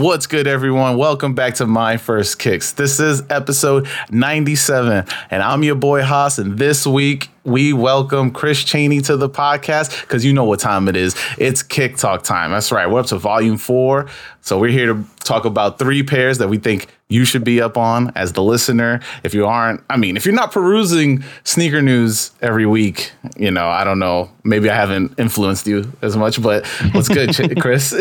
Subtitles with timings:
[0.00, 0.96] What's good, everyone?
[0.96, 2.72] Welcome back to My First Kicks.
[2.72, 6.38] This is episode 97, and I'm your boy Haas.
[6.38, 10.88] And this week, we welcome Chris Cheney to the podcast because you know what time
[10.88, 11.16] it is.
[11.38, 12.50] It's Kick Talk time.
[12.50, 12.88] That's right.
[12.88, 14.08] We're up to volume four.
[14.42, 17.76] So we're here to talk about three pairs that we think you should be up
[17.76, 19.00] on as the listener.
[19.24, 23.68] If you aren't, I mean, if you're not perusing sneaker news every week, you know,
[23.68, 24.30] I don't know.
[24.44, 27.92] Maybe I haven't influenced you as much, but what's good, Chris?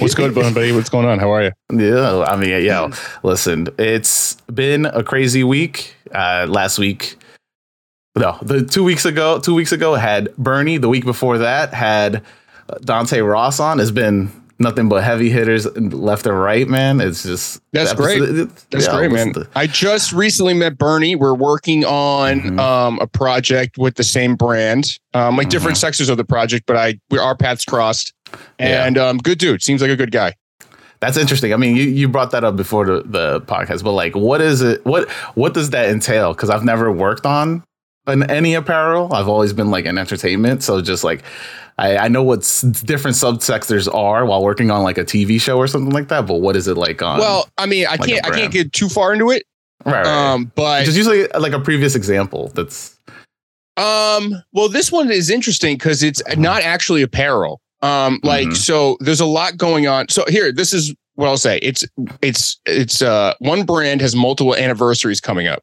[0.00, 0.72] what's good, buddy?
[0.72, 1.18] What's going on?
[1.18, 1.52] How are you?
[1.72, 2.94] Yeah, I mean, yeah.
[3.22, 5.94] Listen, it's been a crazy week.
[6.14, 7.16] Uh, last week,
[8.16, 10.76] no, the two weeks ago, two weeks ago had Bernie.
[10.76, 12.22] The week before that had
[12.82, 13.78] Dante Ross on.
[13.78, 17.00] Has been nothing but heavy hitters left and right, man.
[17.00, 18.20] It's just that's great.
[18.70, 19.32] That's yeah, great, man.
[19.32, 21.16] The, I just recently met Bernie.
[21.16, 22.60] We're working on mm-hmm.
[22.60, 25.50] um, a project with the same brand, um, like mm-hmm.
[25.50, 28.12] different sectors of the project, but I we our paths crossed.
[28.58, 29.08] And yeah.
[29.08, 29.62] um, good dude.
[29.62, 30.34] Seems like a good guy.
[31.00, 31.52] That's interesting.
[31.52, 34.62] I mean, you, you brought that up before the, the podcast, but like, what is
[34.62, 34.84] it?
[34.86, 36.32] What what does that entail?
[36.32, 37.64] Because I've never worked on
[38.06, 39.12] an any apparel.
[39.12, 41.22] I've always been like in entertainment, so just like
[41.78, 42.40] I, I know what
[42.84, 46.26] different subsectors are while working on like a TV show or something like that.
[46.26, 47.18] But what is it like on?
[47.18, 49.44] Well, I mean, I like can't I can't get too far into it.
[49.84, 50.06] Right, right.
[50.06, 52.48] Um, but just usually like a previous example.
[52.54, 52.98] That's
[53.76, 54.34] um.
[54.52, 56.40] Well, this one is interesting because it's mm-hmm.
[56.40, 57.60] not actually apparel.
[57.80, 58.54] Um, like mm-hmm.
[58.54, 60.08] so, there's a lot going on.
[60.08, 61.58] So here, this is what I'll say.
[61.62, 61.84] It's
[62.20, 65.62] it's it's uh one brand has multiple anniversaries coming up.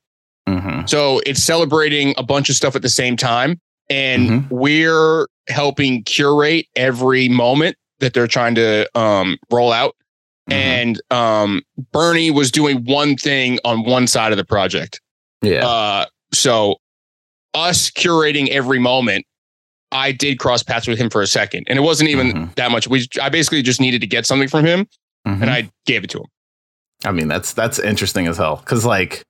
[0.50, 0.86] Mm-hmm.
[0.88, 3.60] So it's celebrating a bunch of stuff at the same time.
[3.90, 4.56] And mm-hmm.
[4.56, 9.96] we're helping curate every moment that they're trying to um, roll out.
[10.50, 10.54] Mm-hmm.
[10.54, 11.62] And um,
[11.92, 15.02] Bernie was doing one thing on one side of the project.
[15.42, 15.68] Yeah.
[15.68, 16.78] Uh, so
[17.54, 19.26] us curating every moment,
[19.92, 22.52] I did cross paths with him for a second, and it wasn't even mm-hmm.
[22.56, 22.88] that much.
[22.88, 24.88] We I basically just needed to get something from him,
[25.26, 25.50] and mm-hmm.
[25.50, 26.28] I gave it to him.
[27.06, 29.24] I mean, that's that's interesting as hell because like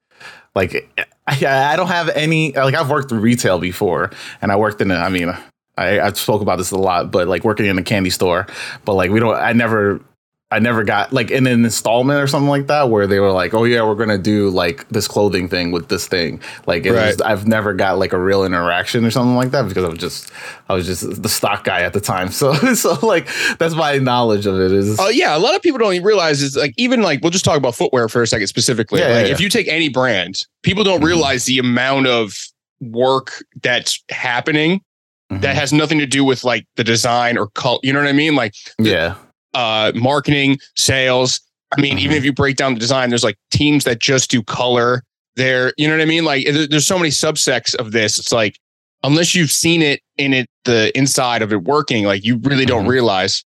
[0.60, 4.12] like I, I don't have any like I've worked in retail before
[4.42, 5.30] and I worked in a, I mean
[5.78, 8.46] I, I spoke about this a lot, but like working in a candy store,
[8.84, 10.02] but like we don't I never
[10.52, 13.54] I never got like in an installment or something like that where they were like,
[13.54, 16.94] "Oh yeah, we're gonna do like this clothing thing with this thing." Like right.
[16.94, 20.00] was, I've never got like a real interaction or something like that because I was
[20.00, 20.32] just
[20.68, 22.30] I was just the stock guy at the time.
[22.40, 23.28] So so like
[23.58, 24.98] that's my knowledge of it is.
[24.98, 27.32] Oh uh, yeah, a lot of people don't even realize is like even like we'll
[27.32, 29.02] just talk about footwear for a second specifically.
[29.02, 31.08] Yeah, like yeah, if you take any brand, people don't mm-hmm.
[31.08, 32.34] realize the amount of
[32.80, 34.82] work that's happening
[35.30, 35.42] mm-hmm.
[35.42, 37.84] that has nothing to do with like the design or cult.
[37.84, 38.36] You know what I mean?
[38.36, 39.16] Like yeah
[39.54, 41.42] uh, marketing, sales.
[41.78, 44.44] I mean, even if you break down the design, there's like teams that just do
[44.44, 45.04] color.
[45.36, 46.26] There, you know what I mean?
[46.26, 48.20] Like, there's so many subsects of this.
[48.20, 48.60] It's like
[49.04, 52.82] unless you've seen it in it, the inside of it working, like you really don't
[52.82, 52.92] mm-hmm.
[52.92, 53.44] realize.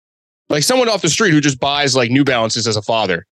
[0.50, 3.26] Like someone off the street who just buys like New Balances as a father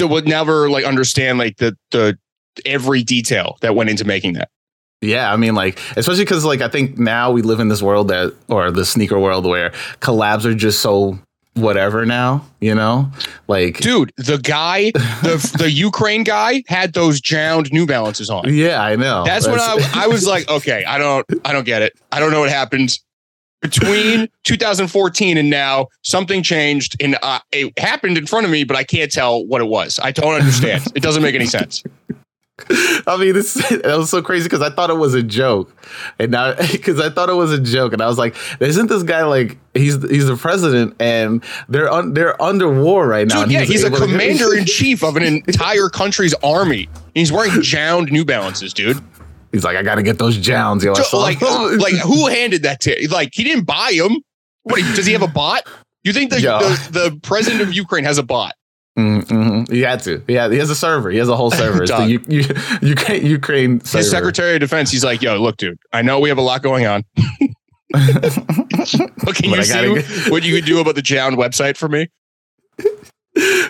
[0.00, 2.18] would never like understand like the the
[2.64, 4.48] every detail that went into making that.
[5.02, 8.08] Yeah, I mean, like, especially because, like, I think now we live in this world
[8.08, 9.70] that, or the sneaker world where
[10.00, 11.18] collabs are just so
[11.56, 13.10] whatever now, you know?
[13.48, 18.52] Like Dude, the guy, the the Ukraine guy had those jound New Balances on.
[18.52, 19.24] Yeah, I know.
[19.24, 21.98] That's, That's when I I was like, okay, I don't I don't get it.
[22.12, 22.98] I don't know what happened
[23.62, 28.76] between 2014 and now something changed and uh, it happened in front of me but
[28.76, 31.82] i can't tell what it was i don't understand it doesn't make any sense
[33.06, 35.76] I mean, this it was so crazy because I thought it was a joke,
[36.18, 39.02] and now because I thought it was a joke, and I was like, "Isn't this
[39.02, 43.52] guy like he's he's the president and they're un, they're under war right now?" Dude,
[43.52, 46.88] yeah, he's, he's a commander in chief of an entire country's army.
[47.14, 49.00] He's wearing jound New Balances, dude.
[49.52, 52.80] He's like, "I got to get those jounds." Yo, so, like, like who handed that
[52.80, 53.08] to?
[53.10, 54.22] Like, he didn't buy them.
[54.62, 55.68] What does he have a bot?
[56.04, 56.40] You think the,
[56.90, 58.54] the, the president of Ukraine has a bot?
[58.96, 59.72] Mm-hmm.
[59.72, 60.22] He had to.
[60.26, 61.10] Yeah, he has a server.
[61.10, 61.82] He has a whole server.
[61.82, 63.98] It's the U- U- Ukraine, Ukraine server.
[63.98, 64.90] His Secretary of Defense.
[64.90, 65.78] He's like, "Yo, look, dude.
[65.92, 67.02] I know we have a lot going on.
[67.92, 71.88] but can but you see get- what you could do about the Jound website for
[71.88, 72.08] me?"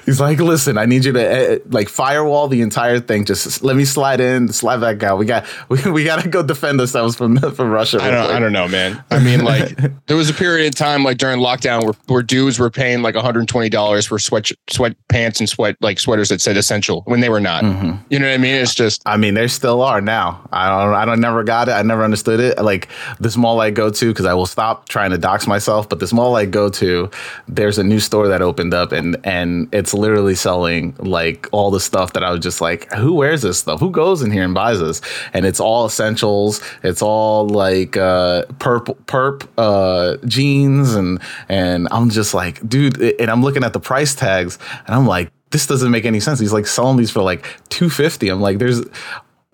[0.05, 3.25] He's like, listen, I need you to uh, like firewall the entire thing.
[3.25, 5.19] Just let me slide in, slide back out.
[5.19, 7.99] We got we, we got to go defend ourselves from from Russia.
[8.01, 9.03] I don't I don't know, man.
[9.11, 9.77] I mean, like
[10.07, 13.17] there was a period of time like during lockdown where, where dudes were paying like
[13.17, 17.29] 120 dollars for sweat sweat pants and sweat like sweaters that said essential when they
[17.29, 17.65] were not.
[17.65, 17.97] Mm-hmm.
[18.09, 18.55] You know what I mean?
[18.55, 19.03] It's just.
[19.05, 20.49] I mean, there still are now.
[20.53, 21.73] I don't I don't never got it.
[21.73, 22.62] I never understood it.
[22.62, 22.89] Like
[23.19, 25.89] this mall I go to because I will stop trying to dox myself.
[25.89, 27.11] But this mall I go to,
[27.49, 31.81] there's a new store that opened up and and it's literally selling like all the
[31.81, 33.81] stuff that I was just like, who wears this stuff?
[33.81, 35.00] Who goes in here and buys this?
[35.32, 36.62] And it's all essentials.
[36.82, 43.00] It's all like uh, perp perp uh, jeans and and I'm just like, dude.
[43.20, 46.38] And I'm looking at the price tags and I'm like, this doesn't make any sense.
[46.38, 48.29] He's like selling these for like 250.
[48.29, 48.82] I'm like, there's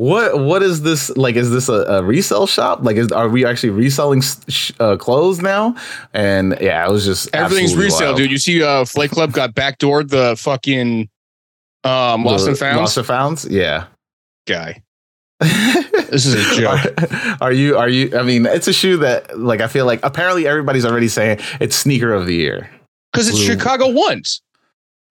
[0.03, 1.37] what what is this like?
[1.37, 2.81] Is this a, a resale shop?
[2.83, 5.77] Like, is, are we actually reselling sh- uh, clothes now?
[6.13, 8.17] And yeah, it was just everything's resale, wild.
[8.17, 8.33] dude.
[8.33, 11.09] You see, uh, Flight Club got backdoored the fucking
[11.85, 12.79] um lost and found.
[12.79, 13.87] Lost and founds, yeah.
[14.49, 14.83] Guy,
[15.39, 16.81] this is a joke.
[17.41, 17.79] Are, are, you?
[17.79, 18.19] Are you?
[18.19, 21.77] I mean, it's a shoe that like I feel like apparently everybody's already saying it's
[21.77, 22.69] sneaker of the year
[23.13, 23.39] because it's.
[23.39, 24.43] Chicago ones.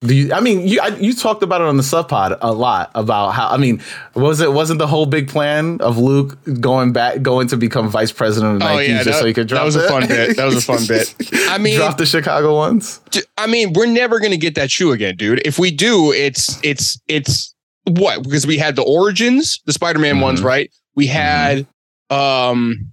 [0.03, 2.51] Do you, I mean, you I, you talked about it on the sub pod a
[2.51, 3.83] lot about how I mean,
[4.15, 8.11] was it wasn't the whole big plan of Luke going back going to become vice
[8.11, 9.85] president of Nike oh, yeah, just that, so he could drop That was it?
[9.85, 10.37] a fun bit.
[10.37, 11.15] That was a fun bit.
[11.51, 12.99] I mean, drop the Chicago ones.
[13.37, 15.45] I mean, we're never gonna get that shoe again, dude.
[15.45, 20.23] If we do, it's it's it's what because we had the origins, the Spider-Man mm-hmm.
[20.23, 20.71] ones, right?
[20.95, 21.13] We mm-hmm.
[21.13, 21.67] had
[22.09, 22.15] mm-hmm.
[22.15, 22.91] um,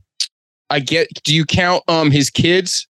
[0.69, 1.08] I get.
[1.25, 2.87] Do you count um his kids?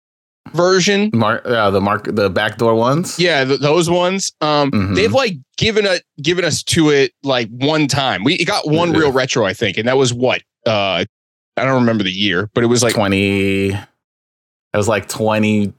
[0.51, 1.11] Version.
[1.15, 3.19] Mark, yeah, the mark, the backdoor ones.
[3.19, 4.33] Yeah, th- those ones.
[4.41, 4.95] Um, mm-hmm.
[4.95, 8.25] they've like given a given us to it like one time.
[8.25, 10.43] We got one real retro, I think, and that was what.
[10.67, 11.05] Uh,
[11.57, 13.71] I don't remember the year, but it was like twenty.
[13.71, 15.73] It was like twenty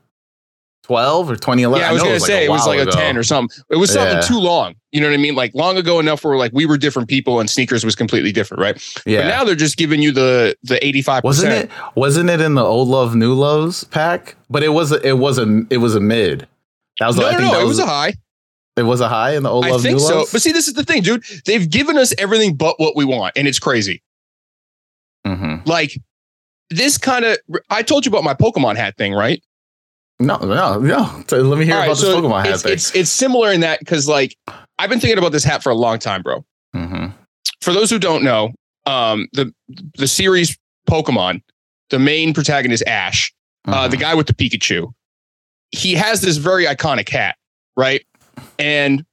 [0.84, 1.82] 12 or 2011.
[1.82, 3.24] Yeah, I was I gonna say it was like, it was like a 10 or
[3.24, 3.64] something.
[3.70, 4.22] It was something yeah.
[4.22, 4.76] too long.
[4.92, 5.34] You know what I mean?
[5.34, 8.62] Like long ago enough where like we were different people and sneakers was completely different,
[8.62, 9.02] right?
[9.06, 9.22] Yeah.
[9.22, 12.64] But now they're just giving you the the 85 Wasn't it wasn't it in the
[12.64, 14.36] old love new loves pack?
[14.50, 16.48] But it was a, it was a it was a mid.
[17.00, 18.14] That was no, I think no, that it was, a high.
[18.76, 20.26] It was a high in the old I love think new so.
[20.32, 21.24] But see, this is the thing, dude.
[21.46, 24.04] They've given us everything but what we want, and it's crazy.
[25.26, 25.68] Mm-hmm.
[25.68, 25.98] Like
[26.70, 27.38] this kind of
[27.70, 29.42] I told you about my Pokemon hat thing, right?
[30.20, 31.24] No, no, no.
[31.28, 32.74] So let me hear right, about so this Pokemon hat it's, thing.
[32.74, 34.38] It's, it's similar in that because, like,
[34.80, 36.46] I've been thinking about this hat for a long time, bro.
[36.76, 37.08] Mm-hmm.
[37.62, 38.52] For those who don't know,
[38.86, 39.54] um, the
[39.98, 40.58] the series
[40.90, 41.42] Pokemon,
[41.90, 43.34] the main protagonist Ash,
[43.68, 43.74] mm-hmm.
[43.74, 44.02] uh, the mm-hmm.
[44.02, 44.94] guy with the Pikachu,
[45.72, 47.36] he has this very iconic hat,
[47.76, 48.06] right?
[48.60, 49.06] And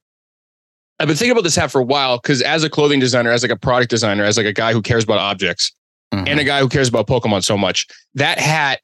[0.99, 3.41] I've been thinking about this hat for a while because, as a clothing designer, as
[3.41, 5.71] like a product designer, as like a guy who cares about objects,
[6.13, 6.27] mm-hmm.
[6.27, 8.81] and a guy who cares about Pokemon so much, that hat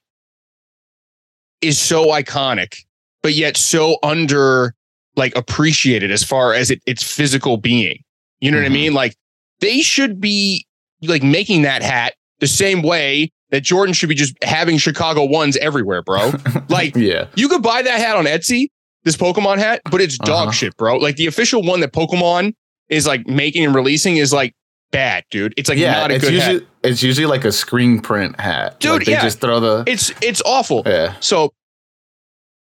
[1.62, 2.76] is so iconic,
[3.22, 4.74] but yet so under
[5.16, 7.98] like appreciated as far as it, its physical being.
[8.40, 8.64] You know mm-hmm.
[8.64, 8.74] what I mm-hmm.
[8.74, 8.94] mean?
[8.94, 9.16] Like
[9.60, 10.66] they should be
[11.02, 15.58] like making that hat the same way that Jordan should be just having Chicago ones
[15.58, 16.34] everywhere, bro.
[16.70, 18.68] Like, yeah, you could buy that hat on Etsy,
[19.04, 20.52] this Pokemon hat, but it's dog uh-huh.
[20.52, 20.98] shit, bro.
[20.98, 22.54] Like the official one that Pokemon
[22.90, 24.54] is like making and releasing is like
[24.92, 25.54] bad, dude.
[25.58, 26.68] It's like yeah, not a it's good usually, hat.
[26.84, 28.80] It's usually like a screen print hat.
[28.80, 29.22] Dude, like they yeah.
[29.22, 30.84] just throw the It's it's awful.
[30.86, 31.16] Yeah.
[31.20, 31.54] So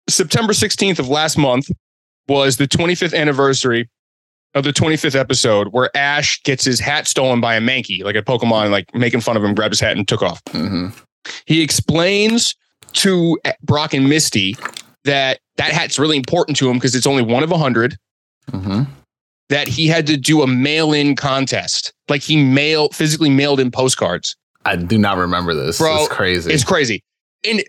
[0.10, 1.70] September 16th of last month
[2.28, 3.90] was the 25th anniversary
[4.54, 8.22] of the 25th episode where Ash gets his hat stolen by a Mankey, like a
[8.22, 10.44] Pokemon, like making fun of him, grabbed his hat and took off.
[10.46, 10.88] Mm-hmm.
[11.46, 12.56] He explains
[12.94, 14.56] to Brock and Misty
[15.04, 17.98] that that hat's really important to him because it's only one of a 100
[18.52, 18.84] mm-hmm
[19.50, 21.94] that he had to do a mail-in contest.
[22.10, 24.36] Like he mail physically mailed in postcards.
[24.66, 25.78] I do not remember this.
[25.78, 26.52] Bro, it's crazy.
[26.52, 27.04] It's crazy.
[27.48, 27.64] And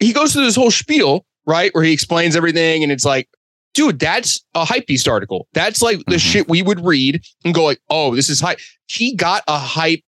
[0.00, 1.72] he goes through this whole spiel, right?
[1.74, 3.28] Where he explains everything and it's like,
[3.74, 5.46] dude, that's a hype beast article.
[5.52, 6.18] That's like the mm-hmm.
[6.18, 8.58] shit we would read and go like, oh, this is hype.
[8.86, 10.00] He got a hype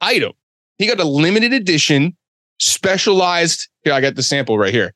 [0.00, 0.32] item.
[0.78, 2.16] He got a limited edition,
[2.58, 3.68] specialized.
[3.84, 4.94] Here, I got the sample right here.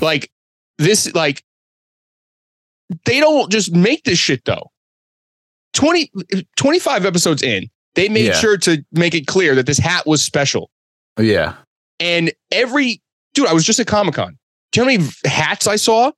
[0.00, 0.30] Like
[0.76, 1.42] this, like
[3.06, 4.71] they don't just make this shit though.
[5.72, 6.10] 20,
[6.56, 8.32] 25 episodes in, they made yeah.
[8.34, 10.70] sure to make it clear that this hat was special.
[11.18, 11.54] Yeah.
[12.00, 13.02] And every
[13.34, 14.38] dude, I was just at Comic Con.
[14.72, 16.12] Do you know how many hats I saw?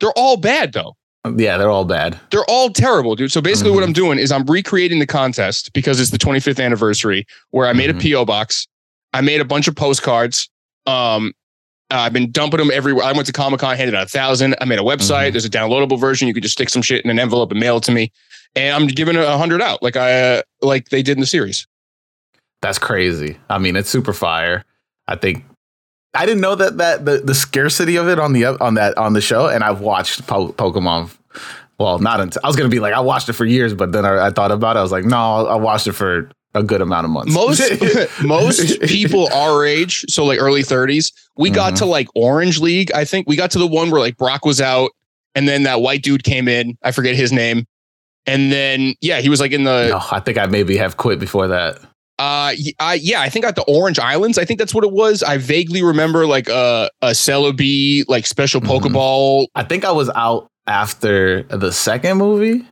[0.00, 0.94] They're all bad though.
[1.36, 2.18] Yeah, they're all bad.
[2.30, 3.32] They're all terrible, dude.
[3.32, 3.80] So basically, mm-hmm.
[3.80, 7.72] what I'm doing is I'm recreating the contest because it's the 25th anniversary where I
[7.72, 8.14] made mm-hmm.
[8.14, 8.66] a PO box.
[9.12, 10.48] I made a bunch of postcards.
[10.86, 11.32] Um,
[11.90, 13.04] I've been dumping them everywhere.
[13.04, 14.54] I went to Comic Con, handed out a thousand.
[14.60, 15.26] I made a website.
[15.26, 15.32] Mm-hmm.
[15.32, 16.28] There's a downloadable version.
[16.28, 18.12] You could just stick some shit in an envelope and mail it to me
[18.54, 21.26] and I'm giving it a hundred out, like I uh, like they did in the
[21.26, 21.66] series.
[22.60, 23.38] That's crazy.
[23.48, 24.64] I mean, it's super fire.
[25.06, 25.44] I think
[26.14, 29.12] I didn't know that that the, the scarcity of it on the on that on
[29.12, 31.14] the show, and I've watched po- Pokemon.
[31.78, 34.04] Well, not until I was gonna be like I watched it for years, but then
[34.04, 34.80] I, I thought about it.
[34.80, 37.32] I was like, no, I watched it for a good amount of months.
[37.32, 37.62] Most
[38.24, 41.54] most people our age, so like early 30s, we mm-hmm.
[41.54, 42.90] got to like Orange League.
[42.92, 44.90] I think we got to the one where like Brock was out,
[45.36, 46.76] and then that white dude came in.
[46.82, 47.64] I forget his name,
[48.28, 49.88] and then, yeah, he was like in the.
[49.88, 51.78] No, I think I maybe have quit before that.
[52.18, 54.38] Uh, I, yeah, I think at the Orange Islands.
[54.38, 55.22] I think that's what it was.
[55.22, 58.86] I vaguely remember like a a Celebi like special mm-hmm.
[58.86, 59.46] Pokeball.
[59.54, 62.66] I think I was out after the second movie.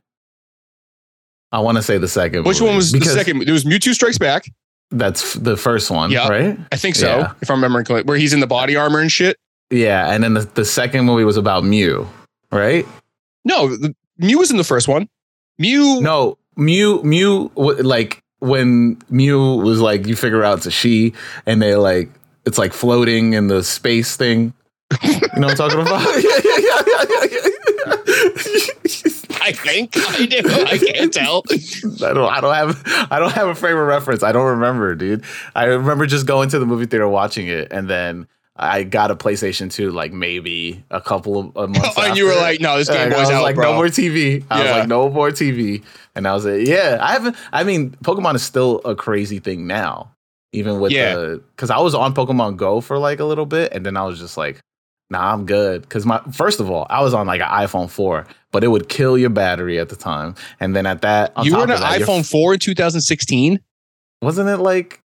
[1.51, 2.45] I want to say the second.
[2.45, 3.45] Which movie, one was the second?
[3.45, 4.51] There was Mewtwo Strikes Back.
[4.91, 6.27] That's the first one, Yeah.
[6.27, 6.57] right?
[6.71, 7.33] I think so, Yeah.
[7.41, 9.37] if I'm remembering correctly, where he's in the body armor and shit.
[9.69, 12.07] Yeah, and then the, the second movie was about Mew,
[12.51, 12.85] right?
[13.43, 15.09] No, the, Mew was in the first one.
[15.57, 16.01] Mew.
[16.01, 21.13] No, Mew, Mew, like when Mew was like, you figure out it's a she,
[21.45, 22.09] and they like,
[22.45, 24.53] it's like floating in the space thing.
[25.03, 26.01] You know what I'm talking about?
[26.23, 27.57] yeah, yeah, yeah, yeah, yeah, yeah.
[29.47, 30.41] I think I do.
[30.45, 31.43] I can't tell.
[31.49, 32.29] I don't.
[32.29, 33.07] I don't have.
[33.11, 34.21] I don't have a frame of reference.
[34.21, 35.23] I don't remember, dude.
[35.55, 38.27] I remember just going to the movie theater watching it, and then
[38.59, 41.97] I got a PlayStation 2 like maybe a couple of a months.
[41.97, 43.85] and oh, you were like, "No, this Game Boy's was out, like, bro." no more
[43.87, 44.43] TV.
[44.49, 45.83] I was like, no more TV.
[46.15, 47.35] And I was like, yeah, I haven't.
[47.53, 50.11] I mean, Pokemon is still a crazy thing now,
[50.53, 51.15] even with Yeah.
[51.15, 54.05] the because I was on Pokemon Go for like a little bit, and then I
[54.05, 54.59] was just like,
[55.11, 55.81] nah, I'm good.
[55.83, 58.89] Because my first of all, I was on like an iPhone 4, but it would
[58.89, 62.01] kill your battery at the time, and then at that, you were on an that,
[62.01, 63.59] iPhone 4 in 2016.
[64.23, 64.99] wasn't it like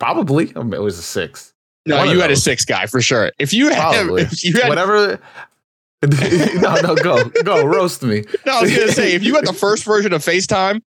[0.00, 0.52] probably?
[0.56, 1.52] I mean, it was a six.
[1.86, 3.30] No, you had a six guy for sure.
[3.38, 5.20] If you had, if you had, Whatever.
[6.02, 8.22] no, no, go, go, roast me.
[8.44, 10.82] no, I was gonna say, if you had the first version of FaceTime,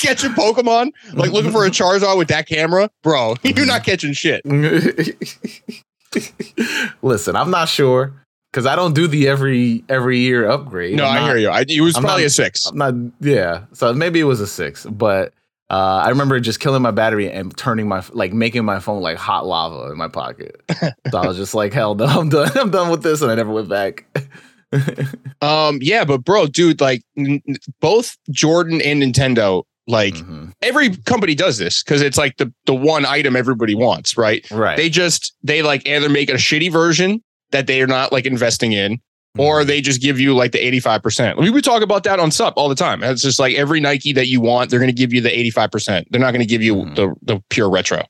[0.00, 4.40] catching Pokemon, like looking for a Charizard with that camera, bro, you're not catching shit.
[7.02, 10.96] Listen, I'm not sure because I don't do the every every year upgrade.
[10.96, 11.50] No, I hear you.
[11.50, 12.66] I, it was I'm probably not- a six.
[12.66, 12.94] I'm not.
[13.20, 15.32] Yeah, so maybe it was a six, but
[15.70, 19.16] uh, I remember just killing my battery and turning my like making my phone like
[19.18, 20.60] hot lava in my pocket.
[21.10, 22.50] so I was just like, hell no, I'm done.
[22.56, 24.06] I'm done with this, and I never went back.
[25.40, 27.40] Um, yeah, but bro, dude, like n-
[27.80, 30.52] both Jordan and Nintendo, like Mhm.
[30.60, 34.46] every company does this because it's like the the one item everybody wants, right?
[34.50, 34.76] Right.
[34.76, 37.22] They just they like either make a shitty version
[37.52, 38.98] that they are not like investing in,
[39.38, 39.66] or Mhm.
[39.66, 41.38] they just give you like the 85%.
[41.38, 43.02] We would talk about that on SUP all the time.
[43.02, 46.06] It's just like every Nike that you want, they're going to give you the 85%.
[46.10, 46.94] They're not going to give you Mhm.
[46.96, 48.04] the, the pure retro.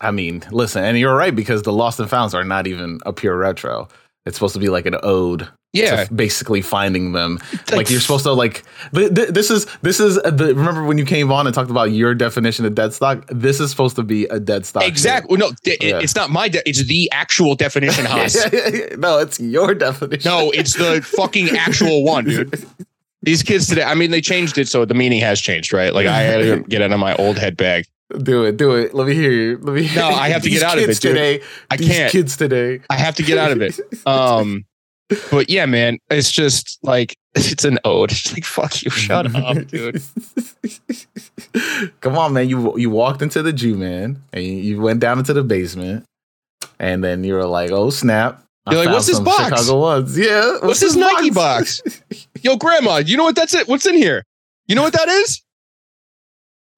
[0.00, 3.12] I mean, listen, and you're right because the Lost and Founds are not even a
[3.12, 3.88] pure retro.
[4.26, 5.48] It's supposed to be like an ode.
[5.84, 6.06] Yeah.
[6.14, 7.38] basically finding them.
[7.72, 8.62] Like, you're supposed to like.
[8.94, 10.52] Th- th- this is this is the.
[10.56, 13.24] Remember when you came on and talked about your definition of dead stock?
[13.28, 14.84] This is supposed to be a dead stock.
[14.84, 15.36] Exactly.
[15.36, 15.98] Well, no, it- Yeah.
[16.00, 18.34] it's not my, de- it's the actual definition, Haas.
[18.96, 20.30] no, it's your definition.
[20.30, 22.64] No, it's the fucking actual one, dude.
[23.22, 25.92] These kids today, I mean, they changed it, so the meaning has changed, right?
[25.92, 27.84] Like, I had to get out of my old head bag.
[28.22, 28.94] do it, do it.
[28.94, 29.58] Let me hear you.
[29.60, 29.82] Let me.
[29.82, 31.00] Hear No, I have to These get out of it, dude.
[31.14, 31.42] today.
[31.68, 32.12] I These can't.
[32.12, 32.80] Kids today.
[32.88, 33.80] I have to get out of it.
[34.06, 34.64] Um,
[35.30, 38.10] but yeah, man, it's just like it's an ode.
[38.16, 40.02] It's like fuck you, shut up, dude.
[42.00, 42.48] Come on, man.
[42.48, 46.04] You you walked into the Jew man and you, went down into the basement,
[46.78, 49.44] and then you were like, "Oh snap!" You're like, "What's this box?
[49.44, 50.18] Chicago ones.
[50.18, 50.58] Yeah.
[50.60, 51.80] What's this Nike box?
[52.42, 53.68] Yo, grandma, you know what that's it?
[53.68, 54.24] What's in here?
[54.66, 55.42] You know what that is?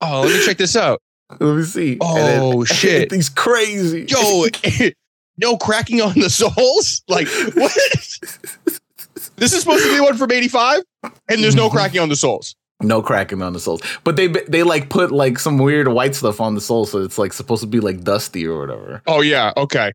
[0.01, 1.01] Oh, let me check this out.
[1.41, 1.99] Let me see.
[2.01, 3.13] Oh, shit.
[3.13, 4.07] He's crazy.
[4.09, 4.47] Yo,
[5.39, 7.03] no cracking on the soles?
[7.09, 7.73] Like what?
[9.39, 11.77] This is supposed to be one from 85 and there's no mm-hmm.
[11.77, 12.55] cracking on the soles.
[12.81, 16.41] No cracking on the soles, but they they like put like some weird white stuff
[16.41, 19.03] on the sole, so it's like supposed to be like dusty or whatever.
[19.09, 19.91] Oh yeah, okay.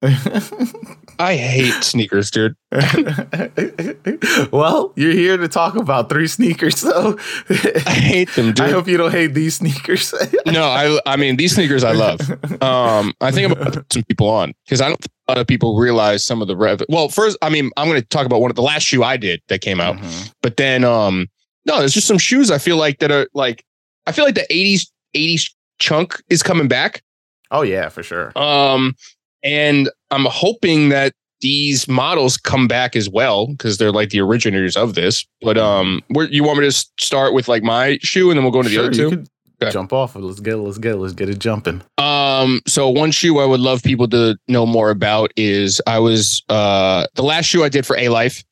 [0.00, 2.54] I hate sneakers, dude.
[4.52, 8.60] well, you're here to talk about three sneakers, so I hate them, dude.
[8.60, 10.14] I hope you don't hate these sneakers.
[10.46, 12.20] no, I I mean these sneakers I love.
[12.62, 15.38] Um, I think I'm gonna put some people on because I don't think a lot
[15.38, 16.82] of people realize some of the rev.
[16.88, 19.16] Well, first, I mean, I'm going to talk about one of the last shoe I
[19.16, 20.32] did that came out, Mhm.
[20.42, 21.26] but then um,
[21.66, 23.64] no, there's just some shoes I feel like that are like
[24.06, 24.86] I feel like the 80s
[25.16, 25.50] 80s
[25.80, 27.02] chunk is coming back.
[27.50, 28.30] Oh yeah, for sure.
[28.38, 28.94] Um,
[29.42, 34.76] and I'm hoping that these models come back as well because they're like the originators
[34.76, 35.24] of this.
[35.42, 38.52] But um, where you want me to start with like my shoe and then we'll
[38.52, 39.16] go into the Sure, other you two?
[39.16, 39.28] could
[39.60, 39.72] Okay.
[39.72, 40.14] Jump off.
[40.14, 40.20] it.
[40.20, 40.58] Let's get it.
[40.58, 40.96] Let's get it.
[40.98, 41.82] Let's get it jumping.
[41.98, 46.44] Um, so one shoe I would love people to know more about is I was
[46.48, 48.44] uh the last shoe I did for Alife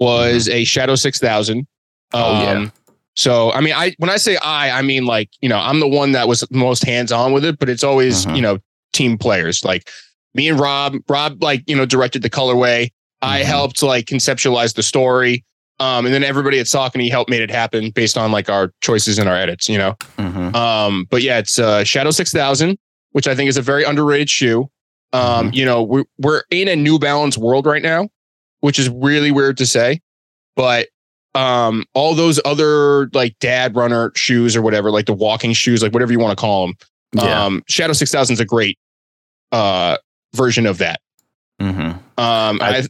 [0.00, 1.66] was a Shadow Six Thousand.
[2.14, 2.14] Mm-hmm.
[2.14, 2.68] Oh, yeah.
[3.16, 5.88] So I mean, I when I say I, I mean like you know I'm the
[5.88, 8.36] one that was most hands on with it, but it's always Mhm.
[8.36, 8.58] you know
[8.94, 9.90] team players like
[10.36, 10.94] me and Rob.
[11.08, 12.90] Rob like you know directed the colorway.
[13.22, 13.44] I Mhm.
[13.44, 15.44] helped like conceptualize the story.
[15.78, 19.18] Um, and then everybody at Saucony helped made it happen based on like our choices
[19.18, 19.94] and our edits, you know.
[20.18, 20.54] Mhm.
[20.54, 22.78] Um, but yeah, it's uh, Shadow Six Thousand,
[23.12, 24.70] which I think is a very underrated shoe.
[25.12, 28.08] Um, you know, we're we're in a New Balance world right now,
[28.60, 30.00] which is really weird to say,
[30.56, 30.88] but
[31.34, 35.92] um, all those other like dad runner shoes or whatever, like the walking shoes, like
[35.92, 36.76] whatever you want to call them.
[37.14, 37.44] Yeah.
[37.44, 38.78] Um, Shadow Six Thousand is a great
[39.52, 39.96] uh
[40.36, 41.00] version of that.
[41.60, 41.94] Mhm.
[42.18, 42.86] Um, I, I-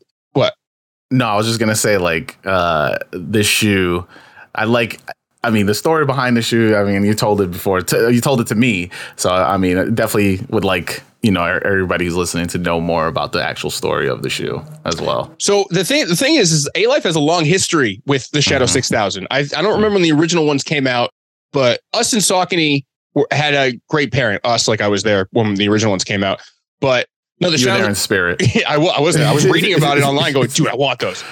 [1.10, 4.06] No, I was just gonna say like uh this shoe.
[4.54, 5.00] I like.
[5.44, 6.74] I mean, the story behind the shoe.
[6.74, 7.80] I mean, you told it before.
[7.80, 11.44] T- you told it to me, so I mean, I definitely would like you know
[11.44, 15.32] everybody who's listening to know more about the actual story of the shoe as well.
[15.38, 18.64] So the thing the thing is, is Alife has a long history with the Shadow
[18.64, 18.72] mm-hmm.
[18.72, 19.26] 6000.
[19.30, 21.10] I I don't remember when the original ones came out,
[21.52, 22.84] but us and Saucony
[23.30, 24.44] had a great parent.
[24.44, 26.40] Us, like I was there when the original ones came out,
[26.80, 27.06] but
[27.40, 28.42] no, the You're Shadow there in spirit.
[28.68, 29.24] I, I wasn't.
[29.24, 31.22] I was reading about it online, going, dude, I want those.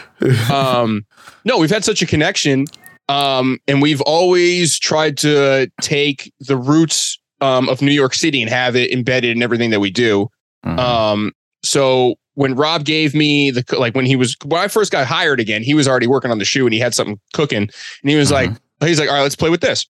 [0.51, 1.07] Um,
[1.45, 2.67] no, we've had such a connection,
[3.09, 8.51] um, and we've always tried to take the roots um, of New York City and
[8.51, 10.29] have it embedded in everything that we do.
[10.65, 10.79] Mm-hmm.
[10.79, 11.33] Um,
[11.63, 15.41] so when Rob gave me the like when he was when I first got hired
[15.41, 18.17] again, he was already working on the shoe and he had something cooking, and he
[18.17, 18.53] was mm-hmm.
[18.53, 19.87] like, he's like, all right, let's play with this.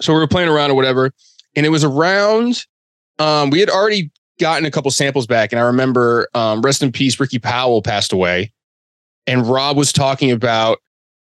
[0.00, 1.12] So we were playing around or whatever,
[1.54, 2.66] and it was around.
[3.20, 6.92] Um, we had already gotten a couple samples back, and I remember, um, rest in
[6.92, 8.52] peace, Ricky Powell passed away,
[9.26, 10.78] and Rob was talking about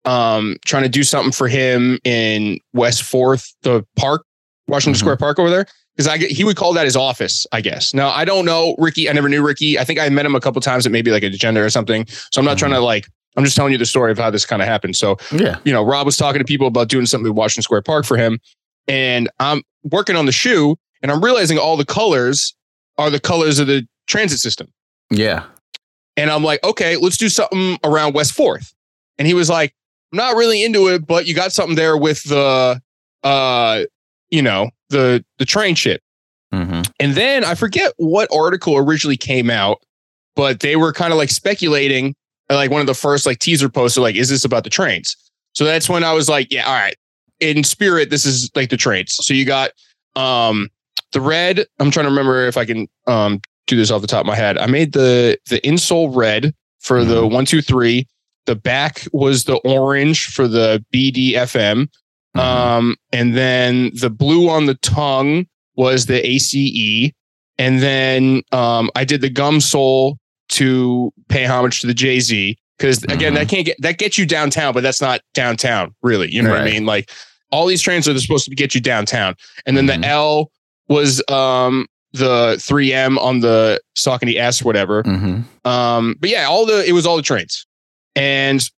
[0.07, 4.25] um, trying to do something for him in West Fourth, the park,
[4.69, 5.01] Washington mm-hmm.
[5.01, 5.67] Square Park over there.
[5.97, 7.95] Because I he would call that his office, I guess.
[7.95, 9.09] Now I don't know Ricky.
[9.09, 9.79] I never knew Ricky.
[9.79, 12.07] I think I met him a couple times at maybe like a agenda or something.
[12.07, 12.59] So I'm not mm-hmm.
[12.59, 13.09] trying to like.
[13.39, 14.97] I'm just telling you the story of how this kind of happened.
[14.97, 17.83] So yeah, you know, Rob was talking to people about doing something at Washington Square
[17.83, 18.39] Park for him,
[18.87, 22.55] and I'm working on the shoe, and I'm realizing all the colors
[22.99, 24.73] are the colors of the transit system.
[25.11, 25.45] Yeah.
[26.17, 28.75] And I'm like, okay, let's do something around West Fourth.
[29.19, 29.75] And he was like,
[30.13, 32.81] I'm not really into it, but you got something there with the,
[33.23, 33.85] uh,
[34.31, 36.03] you know, the the train shit.
[36.55, 36.83] Mm-hmm.
[37.01, 39.83] And then I forget what article originally came out,
[40.35, 42.15] but they were kind of like speculating,
[42.49, 45.17] like one of the first like teaser posts, like, is this about the trains?
[45.55, 46.97] So that's when I was like, yeah, all right.
[47.41, 49.17] In spirit, this is like the trains.
[49.21, 49.73] So you got
[50.15, 50.71] um
[51.13, 54.21] the red, I'm trying to remember if I can um, do this off the top
[54.21, 54.59] of my head.
[54.59, 57.11] I made the the insole red for mm-hmm.
[57.11, 58.07] the one, two, three.
[58.47, 61.89] The back was the orange for the BDFM.
[62.37, 62.39] Mm-hmm.
[62.39, 67.13] Um, and then the blue on the tongue was the ACE.
[67.59, 70.19] And then um, I did the gum sole
[70.51, 72.57] to pay homage to the Jay Z.
[72.79, 73.35] Because again, mm-hmm.
[73.35, 76.31] that can't get that gets you downtown, but that's not downtown, really.
[76.31, 76.61] You know right.
[76.61, 76.85] what I mean?
[76.85, 77.11] Like
[77.51, 79.35] all these trains are supposed to get you downtown.
[79.65, 80.05] And then the mm-hmm.
[80.05, 80.51] L
[80.89, 85.03] was um the 3M on the Saucony S, whatever.
[85.03, 85.69] Mm-hmm.
[85.69, 87.67] Um, but yeah, all the it was all the trains,
[88.15, 88.69] and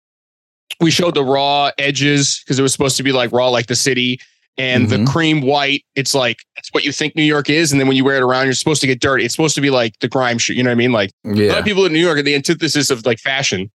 [0.81, 3.77] we showed the raw edges because it was supposed to be like raw, like the
[3.77, 4.21] city,
[4.57, 5.05] and mm-hmm.
[5.05, 5.85] the cream white.
[5.95, 8.23] It's like it's what you think New York is, and then when you wear it
[8.23, 9.25] around, you're supposed to get dirty.
[9.25, 10.55] It's supposed to be like the grime shoe.
[10.55, 10.93] You know what I mean?
[10.93, 11.47] Like yeah.
[11.47, 13.71] a lot of people in New York are the antithesis of like fashion,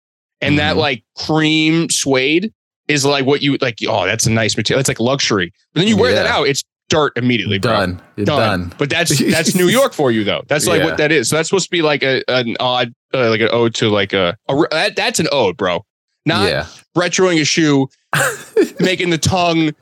[0.41, 0.57] and mm-hmm.
[0.57, 2.53] that like cream suede
[2.87, 3.77] is like what you like.
[3.87, 4.79] Oh, that's a nice material.
[4.79, 5.53] It's like luxury.
[5.73, 6.23] But then you wear yeah.
[6.23, 7.59] that out, it's dirt immediately.
[7.59, 7.71] Bro.
[7.71, 8.01] Done.
[8.17, 8.25] Done.
[8.25, 8.73] done.
[8.77, 10.43] But that's that's New York for you though.
[10.47, 10.85] That's like yeah.
[10.85, 11.29] what that is.
[11.29, 14.13] So that's supposed to be like a an odd uh, like an ode to like
[14.13, 15.85] a, a that, that's an ode, bro.
[16.25, 16.67] Not yeah.
[16.97, 17.87] retroing a shoe,
[18.79, 19.73] making the tongue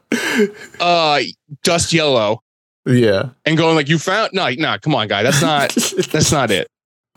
[0.79, 1.21] uh
[1.63, 2.43] dust yellow.
[2.85, 3.29] Yeah.
[3.45, 5.23] And going like you found no, nah, come on, guy.
[5.23, 5.69] That's not
[6.11, 6.67] that's not it.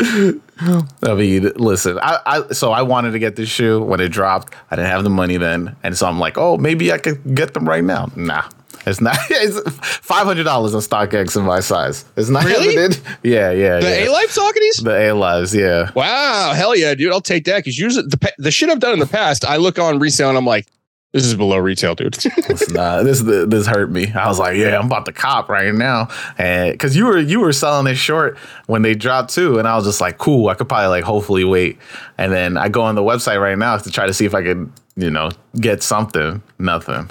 [0.03, 4.55] I mean, listen, I, I so I wanted to get this shoe when it dropped.
[4.71, 7.53] I didn't have the money then, and so I'm like, oh, maybe I could get
[7.53, 8.11] them right now.
[8.17, 8.49] Nah,
[8.87, 9.17] it's not.
[9.31, 12.05] It's five hundred dollars on StockX in my size.
[12.17, 12.75] It's not really.
[13.23, 13.81] Yeah, yeah.
[13.81, 14.07] The yeah.
[14.07, 14.83] Alife Sauconys.
[14.83, 15.55] The A Lives.
[15.55, 15.91] Yeah.
[15.95, 16.53] Wow.
[16.55, 17.13] Hell yeah, dude.
[17.13, 19.79] I'll take that because usually the the shit I've done in the past, I look
[19.79, 20.67] on resale and I'm like,
[21.13, 22.17] this is below retail, dude.
[22.25, 23.03] it's not.
[23.03, 24.13] This this hurt me.
[24.13, 27.41] I was like, yeah, I'm about to cop right now, and because you were you
[27.41, 30.49] were selling it short when they dropped too, and I was just like, cool.
[30.49, 31.79] I could probably like hopefully wait,
[32.17, 34.43] and then I go on the website right now to try to see if I
[34.43, 36.43] could you know get something.
[36.61, 37.11] Nothing.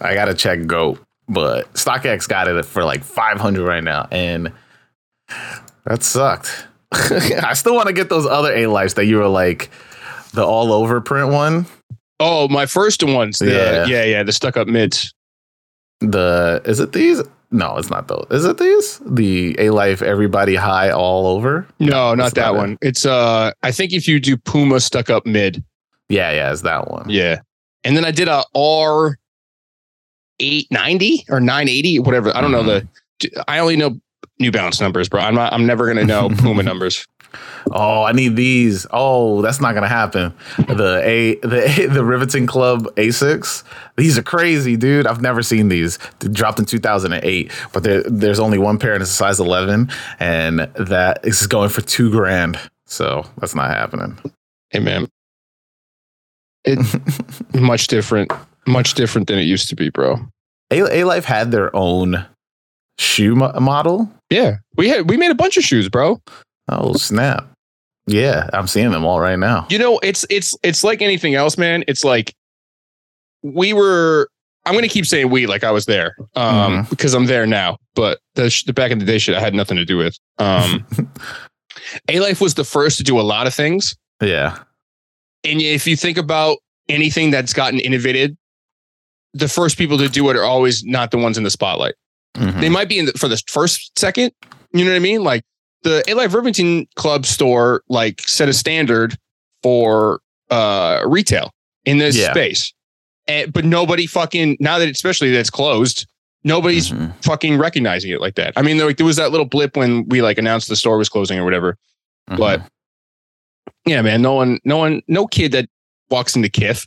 [0.00, 4.52] I gotta check Goat, but StockX got it for like 500 right now, and
[5.84, 6.66] that sucked.
[6.92, 9.70] I still want to get those other A lives that you were like
[10.32, 11.66] the all over print one.
[12.18, 13.38] Oh, my first ones.
[13.38, 14.22] The, yeah, yeah, yeah.
[14.22, 15.12] The stuck up mids.
[16.00, 17.22] The is it these?
[17.50, 18.26] No, it's not those.
[18.30, 18.98] Is it these?
[19.04, 21.66] The Alife Everybody High All Over?
[21.78, 22.72] No, not that not one.
[22.72, 22.88] It.
[22.88, 25.62] It's uh, I think if you do Puma stuck up mid.
[26.08, 27.08] Yeah, yeah, it's that one.
[27.08, 27.40] Yeah,
[27.84, 29.16] and then I did a R
[30.40, 32.36] 890 or 980, whatever.
[32.36, 32.66] I don't mm-hmm.
[32.66, 32.80] know the.
[33.20, 33.40] Mm-hmm.
[33.48, 33.98] I only know
[34.38, 35.20] New Balance numbers, bro.
[35.20, 35.52] I'm not.
[35.52, 37.06] I'm never gonna know Puma numbers.
[37.70, 38.86] Oh, I need these.
[38.90, 40.34] Oh, that's not gonna happen.
[40.58, 43.62] The A the the Rivington Club A6.
[43.96, 45.06] These are crazy, dude.
[45.06, 45.98] I've never seen these.
[46.20, 49.90] They dropped in 2008, but there, there's only one pair and it's a size 11,
[50.20, 52.58] and that is going for two grand.
[52.84, 54.18] So that's not happening.
[54.70, 55.08] Hey, man.
[56.64, 56.78] It
[57.54, 58.32] much different
[58.66, 60.16] much different than it used to be, bro.
[60.70, 62.24] Alife had their own
[62.98, 64.10] shoe mo- model.
[64.30, 66.20] Yeah, we had we made a bunch of shoes, bro.
[66.68, 67.48] Oh snap!
[68.06, 69.66] Yeah, I'm seeing them all right now.
[69.70, 71.84] You know, it's it's it's like anything else, man.
[71.86, 72.32] It's like
[73.42, 74.28] we were.
[74.64, 76.90] I'm going to keep saying we like I was there um, Mhm.
[76.90, 77.76] because I'm there now.
[77.94, 80.16] But the, sh- the back in the day shit I had nothing to do with.
[80.38, 80.84] Um,
[82.08, 84.58] A Life was the first to do a lot of things, Yeah.
[85.44, 88.36] and if you think about anything that's gotten innovated,
[89.36, 91.94] the first people to do it are always not the ones in the spotlight.
[92.36, 92.60] Mhm.
[92.60, 94.32] They might be in the, for the first second.
[94.72, 95.22] You know what I mean?
[95.24, 95.42] Like
[95.82, 99.16] the Alife Rivington Club store, like set a standard
[99.62, 100.20] for
[100.50, 101.50] uh retail
[101.84, 102.30] in this Yeah.
[102.32, 102.72] space.
[103.26, 106.06] And, but nobody fucking now that especially that's closed,
[106.44, 107.12] nobody's Mhm.
[107.24, 108.52] fucking recognizing it like that.
[108.56, 110.98] I mean, there, like there was that little blip when we like announced the store
[110.98, 111.76] was closing or whatever.
[112.28, 112.68] But Mhm.
[113.86, 115.68] yeah, man, no one, no one, no kid that
[116.10, 116.86] walks into Kith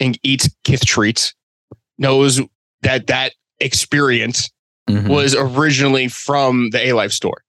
[0.00, 1.34] and eats Kith treats
[1.98, 2.40] knows
[2.82, 4.50] that that experience
[4.88, 5.08] Mhm.
[5.08, 7.42] was originally from the Alife store.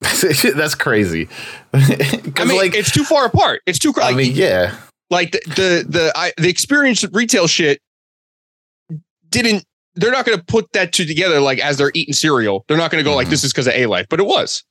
[0.54, 1.28] that's crazy.
[1.72, 3.62] I mean, like, it's too far apart.
[3.66, 4.76] It's too I mean, yeah.
[5.10, 7.80] like the the the, I, the experience retail shit
[9.30, 9.64] didn't.
[9.94, 12.64] They're not going to put that two together like as they're eating cereal.
[12.68, 13.30] They're not going to go like Mhm.
[13.30, 14.62] this is because of Alife, but it was.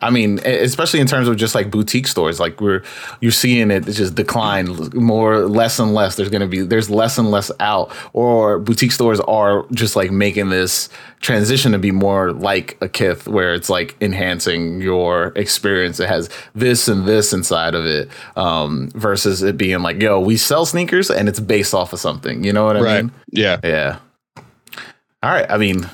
[0.00, 2.82] I mean, especially in terms of just like boutique stores, like we're
[3.20, 6.16] you're seeing it just decline more, less and less.
[6.16, 10.50] There's gonna be there's less and less out, or boutique stores are just like making
[10.50, 10.88] this
[11.20, 16.00] transition to be more like a Kith, where it's like enhancing your experience.
[16.00, 20.36] It has this and this inside of it, um, versus it being like, yo, we
[20.36, 22.44] sell sneakers and it's based off of something.
[22.44, 23.12] You know what I mean?
[23.30, 23.58] Yeah.
[23.62, 23.98] Yeah.
[25.22, 25.48] All right.
[25.48, 25.88] I mean,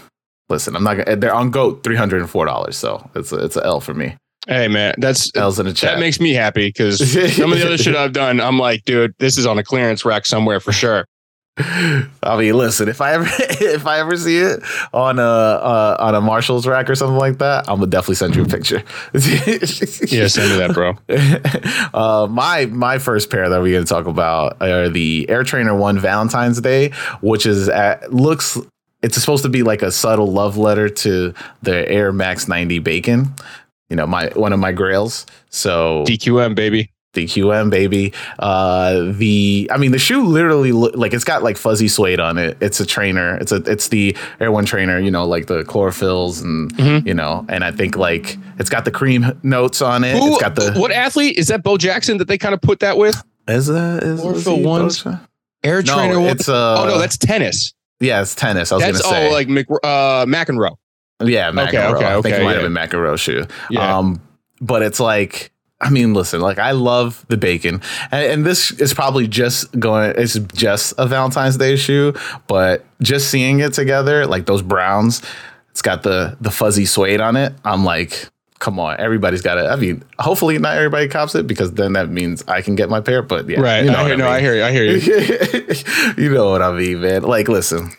[0.49, 1.17] listen, I'm not gonna.
[1.17, 2.77] They're on Goat, three hundred and four dollars.
[2.77, 4.17] So it's a, it's a L for me.
[4.47, 5.95] Hey man, that's L's in the chat.
[5.95, 6.99] that makes me happy because
[7.37, 10.05] some of the other shit I've done, I'm like, dude, this is on a clearance
[10.05, 11.05] rack somewhere for sure.
[11.59, 14.61] I mean, listen, if I ever if I ever see it
[14.95, 18.37] on a uh, on a Marshalls rack or something like that, I'm gonna definitely send
[18.37, 18.83] you a picture.
[19.13, 20.95] Yeah, send me that, bro.
[21.93, 25.99] uh, my my first pair that we're gonna talk about are the Air Trainer One
[25.99, 28.57] Valentine's Day, which is at, looks
[29.03, 33.35] it's supposed to be like a subtle love letter to the Air Max 90 Bacon.
[33.91, 35.25] You know, my one of my grails.
[35.51, 36.91] So DQM baby.
[37.15, 38.13] the QM baby.
[38.39, 42.37] Uh, the I mean, the shoe literally look, like it's got like fuzzy suede on
[42.37, 42.59] it.
[42.61, 43.37] It's a trainer.
[43.37, 44.99] It's a it's the Air One trainer.
[44.99, 47.07] You know, like the chlorophylls and Mhm.
[47.07, 50.19] you know, and I think like it's got the cream notes on it.
[50.19, 51.63] Who, it's got the what athlete is that?
[51.63, 54.67] Bo Jackson that they kind of put that with is that is, is Chlorophyll he
[54.67, 55.07] ones?
[55.65, 56.13] Air Trainer.
[56.15, 56.29] No, one?
[56.31, 56.77] it's uh.
[56.83, 57.73] oh no, that's tennis.
[58.01, 58.73] Yeah, it's tennis.
[58.73, 60.77] I was That's gonna say oh like Mc, uh, McEnroe.
[61.23, 61.95] yeah, McEnroe.
[61.95, 62.63] okay, I think okay, it might yeah.
[62.63, 63.45] have been McEnroe shoe.
[63.71, 63.99] Yeah.
[63.99, 64.21] Um,
[64.61, 67.81] but it's like, I mean, listen, like I love the bacon,
[68.11, 70.15] and, and this is probably just going.
[70.17, 72.15] It's just a Valentine's Day shoe,
[72.47, 75.23] but just seeing it together, like those browns,
[75.71, 77.53] it's got the the fuzzy suede on it.
[77.65, 79.67] I'm like, come on, everybody's got it.
[79.67, 83.01] I mean, hopefully not everybody cops it because then that means I can get my
[83.01, 83.23] pair.
[83.23, 83.85] But yeah, right.
[83.85, 84.35] you know I hear, no, mean.
[84.35, 84.65] I hear you.
[84.65, 86.15] I hear you.
[86.25, 87.23] you know what I mean, man.
[87.23, 87.91] Like, listen,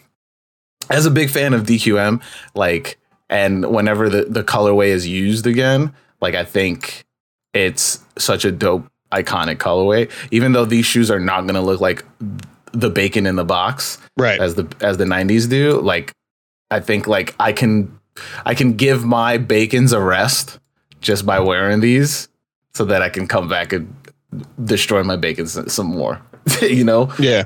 [0.90, 2.22] as a big fan of DQM,
[2.56, 2.98] like,
[3.30, 7.06] and whenever the, the colorway is used again, like, I think
[7.54, 10.12] it's such a dope, iconic colorway.
[10.32, 12.04] Even though these shoes are not gonna look like
[12.72, 14.40] the bacon in the box Right.
[14.40, 16.12] as the as the '90s do, like,
[16.70, 17.99] I think like I can
[18.46, 20.60] I can give my bacons a rest
[21.02, 22.28] just by wearing these,
[22.74, 23.94] so that I can come back and
[24.64, 26.22] destroy my bacon some more.
[26.62, 27.12] you know?
[27.20, 27.46] Yeah.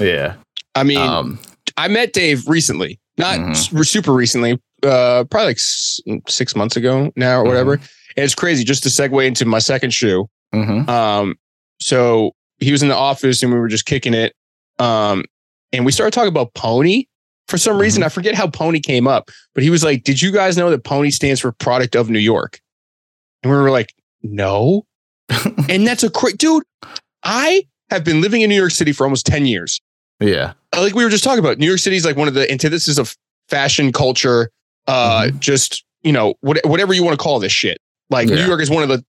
[0.00, 0.34] Yeah.
[0.74, 1.38] I mean, Um,
[1.76, 3.84] I met Dave recently, not Mhm.
[3.86, 7.74] super recently, uh, probably like s- six months ago now or whatever.
[7.74, 8.64] And it's crazy.
[8.64, 10.28] Just to segue into my second shoe.
[10.54, 10.88] mhm.
[10.88, 11.34] Um,
[11.80, 14.34] so he was in the office and we were just kicking it.
[14.78, 15.24] Um,
[15.72, 17.04] and we started talking about Pony.
[17.48, 18.06] For some reason, mm-hmm.
[18.06, 20.84] I forget how Pony came up, but he was like, "Did you guys know that
[20.84, 22.60] Pony stands for Product of New York?"
[23.42, 24.86] And we were like, "No."
[25.68, 26.64] and that's a cra- dude.
[27.22, 29.80] I have been living in New York City for almost ten years.
[30.20, 30.52] Yeah.
[30.74, 32.50] Uh, like we were just talking about, New York City is like one of the
[32.50, 33.16] antithesis of
[33.48, 34.50] fashion culture.
[34.86, 35.38] Uh, mm-hmm.
[35.38, 37.80] just you know, what, whatever you want to call this shit.
[38.10, 39.04] Like New York is one of the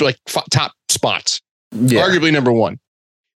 [0.00, 1.40] like f- top spots
[1.72, 2.02] Yeah.
[2.02, 2.78] arguably number one.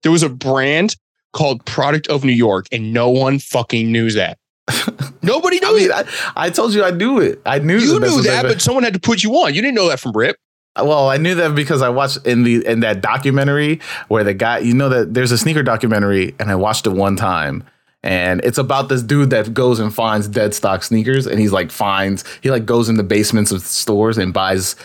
[0.02, 0.96] There was a brand
[1.34, 4.40] called Product of New York, and no one fucking knew that.
[5.22, 5.92] Nobody knew I mean, it.
[6.36, 7.42] I, I told you I knew it.
[7.46, 9.54] I knew You knew that, but someone had to put you on.
[9.54, 10.38] You didn't know that from Rip.
[10.76, 14.34] Uh, well, I knew that because I watched in the in that documentary where the
[14.34, 17.64] guy, you know, that there's a sneaker documentary, and I watched it one time,
[18.04, 21.72] and it's about this dude that goes and finds dead stock sneakers, and he's like
[21.72, 24.76] finds he like goes in the basements of stores and buys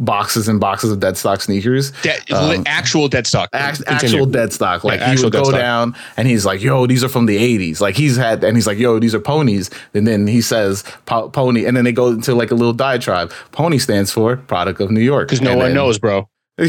[0.00, 1.92] boxes and boxes of dead stock sneakers.
[2.02, 3.48] De- um, actual dead stock.
[3.52, 4.82] Act, actual dead stock.
[4.82, 7.80] Like yeah, he would go down and he's like, "Yo, these are from the '80s."
[7.80, 11.66] Like he's had, and he's like, "Yo, these are ponies." And then he says, "Pony,"
[11.66, 13.32] and then they go into like a little diatribe.
[13.52, 16.28] Pony stands for product of New York because no and one then, knows, bro.
[16.60, 16.66] I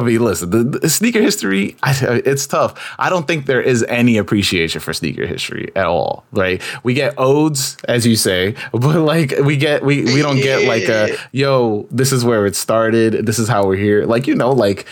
[0.00, 2.94] mean, listen, the, the, sneaker history, I, it's tough.
[3.00, 6.62] I don't think there is any appreciation for sneaker history at all, right?
[6.84, 10.84] We get odes, as you say, but like we get, we, we don't get like
[10.84, 13.26] a, yo, this is where it started.
[13.26, 14.06] This is how we're here.
[14.06, 14.86] Like, you know, like,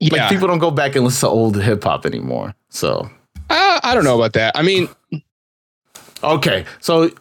[0.00, 0.14] yeah.
[0.14, 2.52] like people don't go back and listen to old hip hop anymore.
[2.68, 3.08] So
[3.48, 4.56] uh, I don't know about that.
[4.56, 4.88] I mean,
[6.24, 6.64] okay.
[6.80, 7.12] So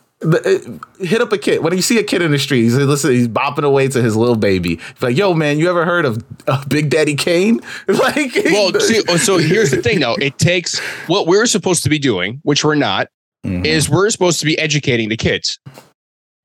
[1.00, 2.64] hit up a kid when you see a kid in the street.
[2.64, 4.76] He's listen, he's bopping away to his little baby.
[4.76, 9.02] He's like, "Yo, man, you ever heard of uh, Big Daddy Kane?" like, well, see,
[9.10, 10.16] oh, so here's the thing, though.
[10.16, 13.08] It takes what we're supposed to be doing, which we're not,
[13.46, 13.66] mm-hmm.
[13.66, 15.60] is we're supposed to be educating the kids.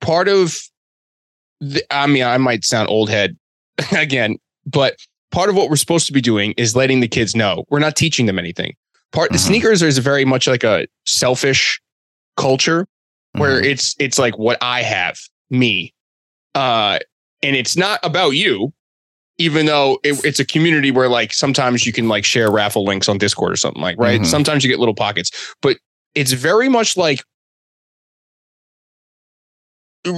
[0.01, 0.59] Part of,
[1.61, 3.37] the, I mean, I might sound old head
[3.97, 4.97] again, but
[5.31, 7.97] part of what we're supposed to be doing is letting the kids know we're not
[7.97, 8.75] teaching them anything.
[9.13, 9.35] Part mm-hmm.
[9.35, 11.81] the sneakers is very much like a selfish
[12.37, 12.87] culture
[13.39, 13.71] where mm-hmm.
[13.71, 15.19] it's it's like what I have,
[15.51, 15.95] me.
[16.55, 16.99] Uh
[17.43, 18.73] and it's not about you,
[19.39, 23.09] even though it, it's a community where like sometimes you can like share raffle links
[23.09, 24.21] on Discord or something like, right?
[24.21, 24.29] Mm-hmm.
[24.29, 25.79] Sometimes you get little pockets, but
[26.15, 27.23] it's very much like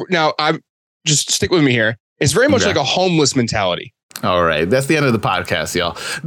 [0.09, 0.62] now I'm
[1.06, 1.98] just stick with me here.
[2.18, 2.70] It's very much okay.
[2.70, 3.94] like a homeless mentality.
[4.22, 5.96] All right, that's the end of the podcast, y'all.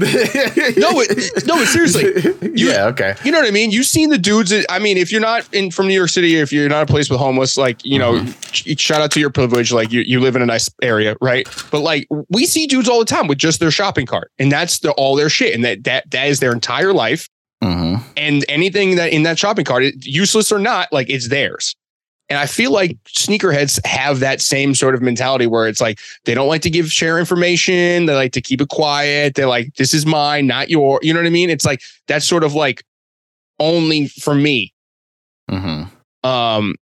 [0.77, 2.05] no, but, no, but seriously,
[2.41, 3.15] you, yeah, okay.
[3.23, 3.69] You know what I mean?
[3.69, 4.49] You've seen the dudes.
[4.49, 6.85] That, I mean, if you're not in from New York City, if you're not a
[6.87, 8.73] place with homeless, like you know, mm-hmm.
[8.77, 9.71] shout out to your privilege.
[9.71, 11.47] Like you, you live in a nice area, right?
[11.69, 14.79] But like we see dudes all the time with just their shopping cart, and that's
[14.79, 17.29] the, all their shit, and that that that is their entire life.
[17.63, 18.01] Mm-hmm.
[18.17, 21.75] And anything that in that shopping cart, useless or not, like it's theirs.
[22.29, 26.33] And I feel like sneakerheads have that same sort of mentality where it's like they
[26.33, 28.05] don't like to give share information.
[28.05, 29.35] They like to keep it quiet.
[29.35, 30.99] They're like, this is mine, not your.
[31.03, 31.49] You know what I mean?
[31.49, 32.83] It's like that's sort of like
[33.59, 34.73] only for me.
[35.51, 36.27] Mm-hmm.
[36.27, 36.75] Um,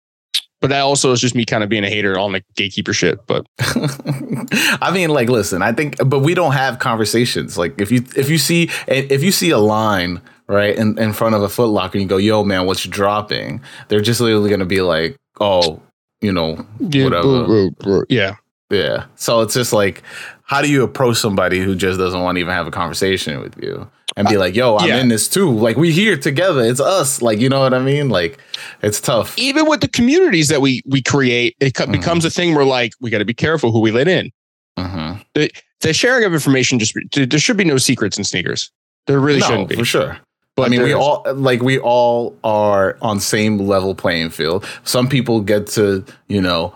[0.62, 3.26] but that also is just me kind of being a hater on the gatekeeper shit.
[3.26, 7.58] But I mean, like, listen, I think, but we don't have conversations.
[7.58, 11.36] Like, if you if you see if you see a line right in, in front
[11.36, 14.82] of a Footlocker and you go, "Yo, man, what's dropping?" They're just literally gonna be
[14.82, 15.82] like, oh,
[16.22, 18.06] you know, yeah, whatever.
[18.10, 18.36] Yeah.
[18.70, 19.06] Yeah.
[19.16, 20.04] So it's just like,
[20.44, 23.56] how do you approach somebody who just doesn't want to even have a conversation with
[23.62, 24.98] you and be uh, like, yo, I'm yeah.
[24.98, 25.52] in this too.
[25.52, 26.64] Like, we here together.
[26.64, 27.22] It's us.
[27.22, 28.10] Like, you know what I mean?
[28.10, 28.40] Like,
[28.84, 29.38] it's tough.
[29.38, 31.92] Even with the communities that we we create, it mm-hmm.
[31.92, 34.32] becomes a thing where like we got to be careful who we let in.
[34.78, 35.22] Mm-hmm.
[35.34, 38.72] The, the sharing of information just there should be no secrets in sneakers.
[39.08, 40.20] There really no, shouldn't be for sure.
[40.60, 44.66] But I mean, we all like we all are on same level playing field.
[44.84, 46.74] Some people get to you know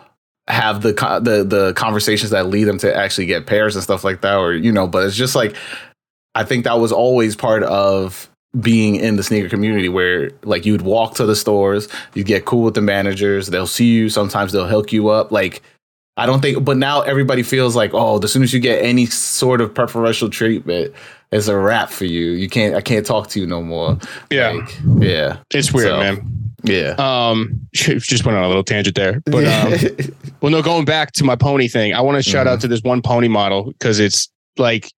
[0.48, 4.22] have the the the conversations that lead them to actually get pairs and stuff like
[4.22, 4.88] that, or you know.
[4.88, 5.56] But it's just like
[6.36, 10.84] I think that was always part of being in the sneaker community where like you'd
[10.84, 14.68] walk to the stores, you get cool with the managers, they'll see you, sometimes they'll
[14.68, 15.32] hook you up.
[15.32, 15.62] Like
[16.18, 19.06] I don't think but now everybody feels like, oh, as soon as you get any
[19.08, 20.94] sort of preferential treatment,
[21.34, 22.32] it's a wrap for you.
[22.32, 23.98] You can't I can't talk to you no more.
[24.30, 24.52] Yeah.
[24.52, 25.38] Like, yeah.
[25.52, 26.54] It's weird, so, man.
[26.64, 26.96] Yeah.
[26.98, 29.22] Um just went on a little tangent there.
[29.26, 29.74] But um
[30.42, 32.54] well no, going back to my pony thing, I want to shout mm-hmm.
[32.54, 34.92] out to this one pony model because it's like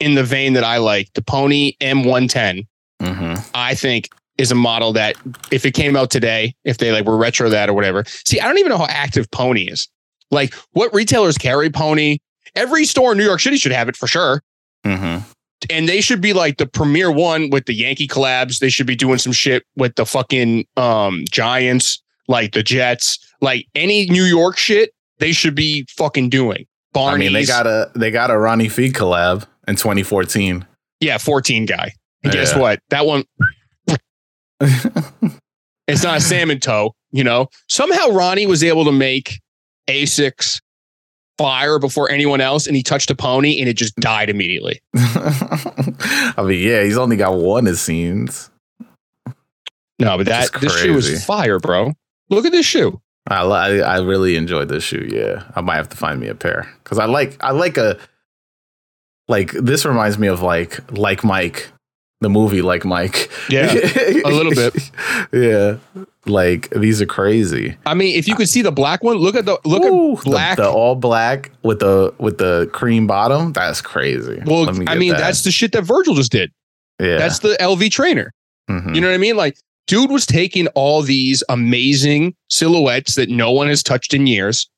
[0.00, 1.12] in the vein that I like.
[1.14, 2.66] The pony M110,
[3.00, 3.50] mm-hmm.
[3.54, 5.16] I think is a model that
[5.50, 8.04] if it came out today, if they like were retro that or whatever.
[8.06, 9.88] See, I don't even know how active pony is.
[10.30, 12.18] Like what retailers carry pony.
[12.54, 14.42] Every store in New York City should have it for sure.
[14.84, 15.30] Mm-hmm
[15.70, 18.58] and they should be like the premier one with the Yankee collabs.
[18.58, 23.66] They should be doing some shit with the fucking um Giants, like the Jets, like
[23.74, 24.92] any New York shit.
[25.18, 26.66] They should be fucking doing.
[26.92, 27.28] Barney's.
[27.28, 30.66] I mean, they got a they got a Ronnie Fieg collab in 2014.
[31.00, 31.92] Yeah, 14 guy.
[32.22, 32.40] And yeah.
[32.40, 32.80] guess what?
[32.90, 33.24] That one.
[34.60, 36.94] it's not a salmon toe.
[37.10, 39.40] You know, somehow Ronnie was able to make
[39.88, 40.60] Asics
[41.38, 44.82] fire before anyone else and he touched a pony and it just died immediately.
[44.96, 48.50] I mean, yeah, he's only got one of scenes.
[50.00, 51.92] No, but that this shoe was fire, bro.
[52.28, 53.00] Look at this shoe.
[53.26, 55.06] I, I, I really enjoyed this shoe.
[55.08, 57.98] Yeah, I might have to find me a pair because I like I like a
[59.28, 61.70] like this reminds me of like like Mike
[62.20, 63.30] the movie like Mike.
[63.48, 64.90] Yeah, a little bit.
[65.32, 65.76] yeah,
[66.26, 67.76] like these are crazy.
[67.86, 70.24] I mean, if you could see the black one, look at the look Ooh, at
[70.24, 73.52] black, the, the, all black with the with the cream bottom.
[73.52, 74.42] That's crazy.
[74.44, 75.18] Well, I mean, that.
[75.18, 76.52] that's the shit that Virgil just did.
[77.00, 78.32] Yeah, that's the LV trainer.
[78.68, 78.94] Mm-hmm.
[78.94, 79.36] You know what I mean?
[79.36, 84.68] Like, dude was taking all these amazing silhouettes that no one has touched in years,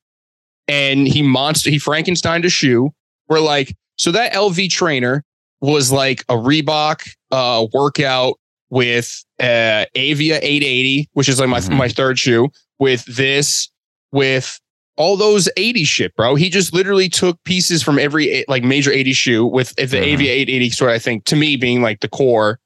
[0.68, 2.90] and he monster he Frankenstein a shoe.
[3.28, 5.24] We're like, so that LV trainer
[5.60, 8.38] was like a Reebok uh, workout
[8.70, 11.76] with uh, Avia 880, which is like my Mhm.
[11.76, 12.48] my third shoe.
[12.78, 13.68] With this,
[14.12, 14.58] with
[14.96, 16.34] all those 80 shit, bro.
[16.34, 20.02] He just literally took pieces from every like major 80 shoe with the Mhm.
[20.14, 22.58] Avia 880 sort of I think to me being like the core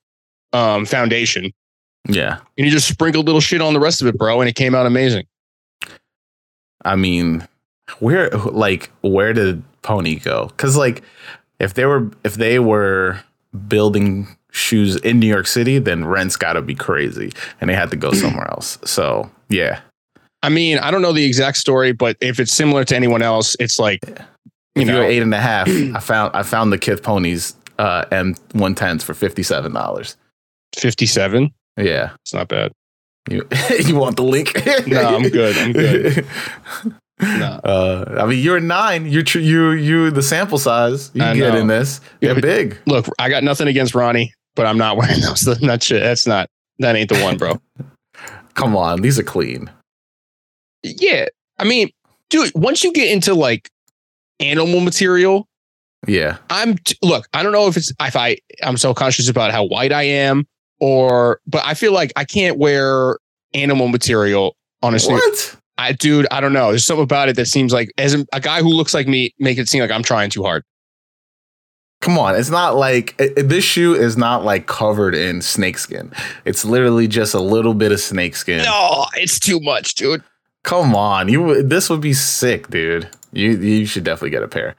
[0.52, 1.52] um foundation.
[2.08, 2.38] Yeah.
[2.58, 4.74] And he just sprinkled little shit on the rest of it, bro, and it came
[4.74, 5.24] out amazing.
[6.84, 7.46] I mean,
[7.98, 10.46] where like where did Pony go?
[10.48, 11.02] Because like
[11.58, 13.20] if they were if they were
[13.68, 17.90] building shoes in New York City, then rent's got to be crazy, and they had
[17.90, 18.78] to go somewhere else.
[18.84, 19.80] So yeah,
[20.42, 23.56] I mean, I don't know the exact story, but if it's similar to anyone else,
[23.60, 24.00] it's like
[24.74, 27.54] you if know, you're eight and a half, I found I found the Kith Ponies
[27.78, 30.16] uh, M one tens for fifty seven dollars.
[30.76, 31.52] 57.
[31.76, 32.72] Yeah, It's not bad.
[33.30, 33.46] you
[33.84, 34.54] you want the link?
[34.88, 35.56] No, I'm good.
[35.56, 36.26] I'm good.
[37.20, 37.60] No.
[37.64, 39.06] Uh, I mean, you're nine.
[39.06, 41.10] You're tr- you you the sample size.
[41.14, 41.60] You I get know.
[41.60, 42.00] in this.
[42.20, 42.76] You're big.
[42.86, 45.40] Look, I got nothing against Ronnie, but I'm not wearing those.
[45.42, 46.02] That shit.
[46.02, 46.50] That's not.
[46.80, 47.60] That ain't the one, bro.
[48.54, 49.70] Come on, these are clean.
[50.82, 51.26] yeah,
[51.58, 51.90] I mean,
[52.30, 52.52] dude.
[52.54, 53.68] Once you get into like
[54.40, 55.46] animal material,
[56.06, 57.26] Yeah, I'm t- look.
[57.32, 60.46] I don't know if it's if I I'm so conscious about how white I am,
[60.80, 63.18] or but I feel like I can't wear
[63.54, 64.56] animal material.
[64.82, 65.56] Honestly, what?
[65.78, 66.70] I dude, I don't know.
[66.70, 69.34] There's something about it that seems like as a, a guy who looks like me
[69.38, 70.64] make it seem like I'm trying too hard.
[72.00, 76.12] Come on, it's not like it, this shoe is not like covered in snakeskin.
[76.44, 78.58] It's literally just a little bit of snakeskin.
[78.58, 80.22] No, it's too much, dude.
[80.64, 83.08] Come on, you this would be sick, dude.
[83.32, 84.76] You you should definitely get a pair.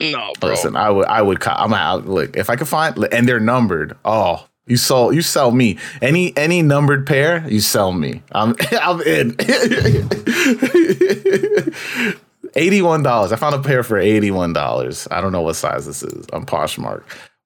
[0.00, 0.50] No, bro.
[0.50, 2.06] Listen, I would I would I'm out.
[2.06, 3.96] Look, if I could find and they're numbered.
[4.04, 7.46] Oh, you sell you sell me any any numbered pair.
[7.48, 8.22] You sell me.
[8.32, 9.36] I'm I'm in.
[12.56, 13.32] eighty one dollars.
[13.32, 15.06] I found a pair for eighty one dollars.
[15.10, 17.04] I don't know what size this is on Poshmark,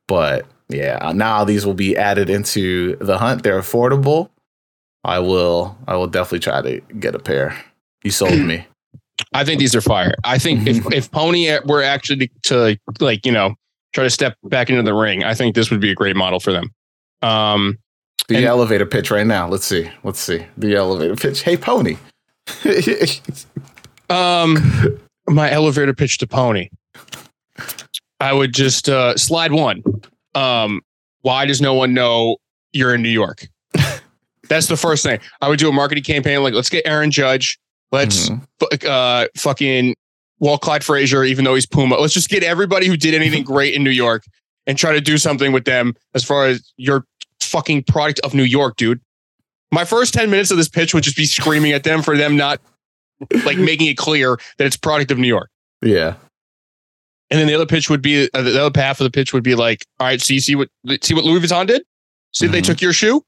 [0.08, 3.42] but yeah, now these will be added into the hunt.
[3.42, 4.30] They're affordable.
[5.04, 7.56] I will I will definitely try to get a pair.
[8.02, 8.66] You sold me.
[9.34, 10.14] I think these are fire.
[10.24, 13.54] I think if if Pony were actually to like you know
[13.92, 16.40] try to step back into the ring, I think this would be a great model
[16.40, 16.70] for them.
[17.22, 17.78] Um,
[18.28, 19.48] The And- elevator pitch right now.
[19.48, 19.90] Let's see.
[20.04, 20.46] Let's see.
[20.56, 21.42] The elevator pitch.
[21.42, 21.96] Hey, Pony.
[24.08, 26.68] um, my elevator pitch to Pony.
[28.20, 29.82] I would just uh, slide one.
[30.34, 30.80] Um,
[31.22, 32.36] why does no one know
[32.72, 33.46] you're in New York?
[34.48, 35.20] That's the first thing.
[35.40, 37.58] I would do a marketing campaign like, let's get Aaron Judge.
[37.92, 38.46] Let's Mhm.
[38.58, 39.94] fu- uh, fucking
[40.40, 41.96] Walt Clyde Frazier, even though he's Puma.
[41.96, 44.24] Let's just get everybody who did anything great in New York
[44.66, 47.04] and try to do something with them as far as your
[47.50, 49.00] fucking product of New York, dude.
[49.72, 52.36] My first 10 minutes of this pitch would just be screaming at them for them
[52.36, 52.60] not
[53.44, 55.50] like making it clear that it's product of New York.
[55.82, 56.14] Yeah.
[57.30, 59.44] And then the other pitch would be uh, the other half of the pitch would
[59.44, 60.68] be like, all right, so you see what
[61.02, 61.82] see what Louis Vuitton did?
[62.32, 62.64] See they Mhm.
[62.66, 63.24] took your shoe?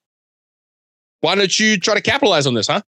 [1.20, 2.82] Why don't you try to capitalize on this, huh?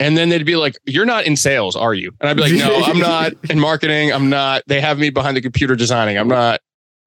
[0.00, 2.12] And then they'd be like, You're not in sales, are you?
[2.20, 4.12] And I'd be like, No, I'm not in marketing.
[4.12, 4.62] I'm not.
[4.66, 6.18] They have me behind the computer designing.
[6.18, 6.60] I'm not.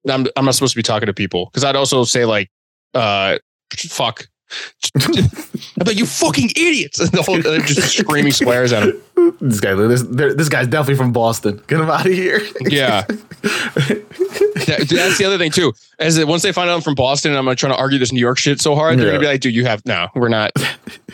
[0.08, 1.46] I'm, I'm not supposed to be talking to people.
[1.46, 2.50] Because I'd also say, like,
[2.98, 3.38] uh,
[3.76, 4.28] fuck.
[4.94, 5.22] Be
[5.84, 7.00] like, You fucking idiots.
[7.00, 9.00] And the whole, just screaming swears at him.
[9.40, 11.62] This guy, this, this guy's definitely from Boston.
[11.66, 12.40] Get him out of here.
[12.68, 13.04] Yeah.
[13.08, 15.72] That- that's the other thing, too.
[15.98, 17.98] As that once they find out I'm from Boston and I'm like, trying to argue
[17.98, 19.12] this New York shit so hard, they're Yeah.
[19.14, 19.84] to be like, Dude, you have.
[19.86, 20.52] No, we're not.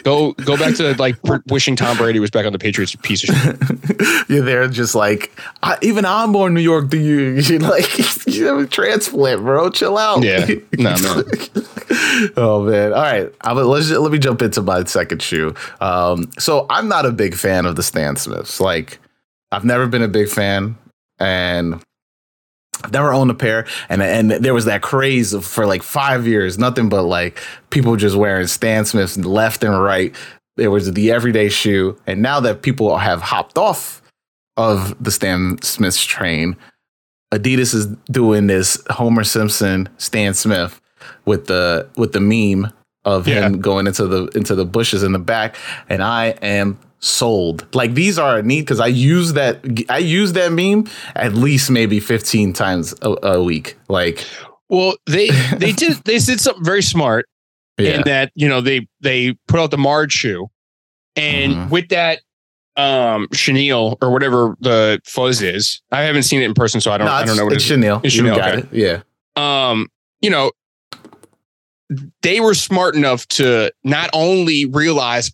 [0.02, 3.34] Go go back to like wishing Tom Brady was back on the Patriots, piece of
[3.34, 4.28] shit.
[4.28, 7.18] You're there just like, I, even I'm more New York than you.
[7.34, 9.70] You're like, you have a transplant, bro.
[9.70, 10.22] Chill out.
[10.22, 10.46] Yeah.
[10.76, 11.22] No, no.
[12.36, 12.92] oh man.
[12.92, 13.30] All right.
[13.54, 15.54] Let's let me jump into my second shoe.
[15.80, 18.60] Um, so I'm not a big fan of the Stan Smiths.
[18.60, 18.98] Like,
[19.52, 20.76] I've never been a big fan,
[21.20, 21.80] and
[22.82, 23.66] I've never owned a pair.
[23.88, 27.94] And and there was that craze of, for like five years, nothing but like people
[27.94, 30.12] just wearing Stan Smiths left and right.
[30.56, 34.02] It was the everyday shoe, and now that people have hopped off
[34.56, 36.56] of the Stan Smiths train,
[37.32, 40.80] Adidas is doing this Homer Simpson Stan Smith
[41.26, 42.72] with the with the meme
[43.04, 43.46] of Yeah.
[43.46, 45.54] him going into the into the bushes in the back,
[45.88, 47.66] and I am sold.
[47.74, 52.00] Like these are neat because I use that I use that meme at least maybe
[52.00, 53.76] fifteen times a, a week.
[53.88, 54.26] Like
[54.68, 57.26] Well, they they did they did something very smart
[57.78, 60.48] yeah, in that you know they they put out the Marge shoe,
[61.16, 61.70] and Mhm.
[61.70, 62.20] with that
[62.76, 66.98] um chenille or whatever the fuzz is, I haven't seen it in person, so I
[66.98, 67.68] don't no, I don't know what it it's is.
[67.70, 68.00] Chanel.
[68.02, 68.68] It's you Chanel, got okay.
[68.72, 69.02] it.
[69.36, 69.88] Yeah, um,
[70.22, 70.52] you know,
[72.22, 75.30] they were smart enough to not only realize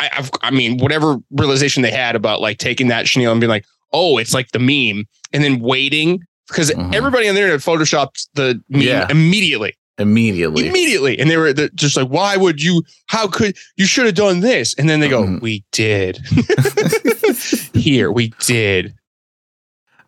[0.00, 3.50] I, I've, I mean, whatever realization they had about like taking that chenille and being
[3.50, 6.94] like, oh, it's like the meme, and then waiting because Mhm.
[6.94, 9.06] everybody on the internet photoshopped the meme Yeah.
[9.10, 10.68] immediately, Immediately.
[10.68, 12.82] immediately, and they were just like, why would you?
[13.06, 14.74] How could you should have done this?
[14.78, 15.40] And then they go, Mhm.
[15.40, 16.18] we did.
[17.74, 18.94] Here, we did.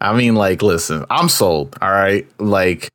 [0.00, 1.76] I mean, like, listen, I'm sold.
[1.82, 2.26] All right.
[2.38, 2.88] Like,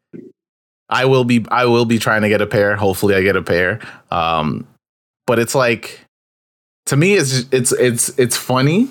[0.90, 2.76] I will be I will be trying to get a pair.
[2.76, 3.80] Hopefully I get a pair.
[4.12, 4.66] Um,
[5.28, 6.00] but it's like
[6.88, 8.88] to me, it's it's it's it's funny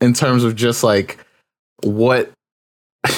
[0.00, 1.18] in terms of just like
[1.82, 2.30] what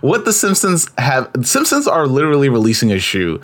[0.00, 3.40] what the Simpsons have Simpsons are literally releasing a shoe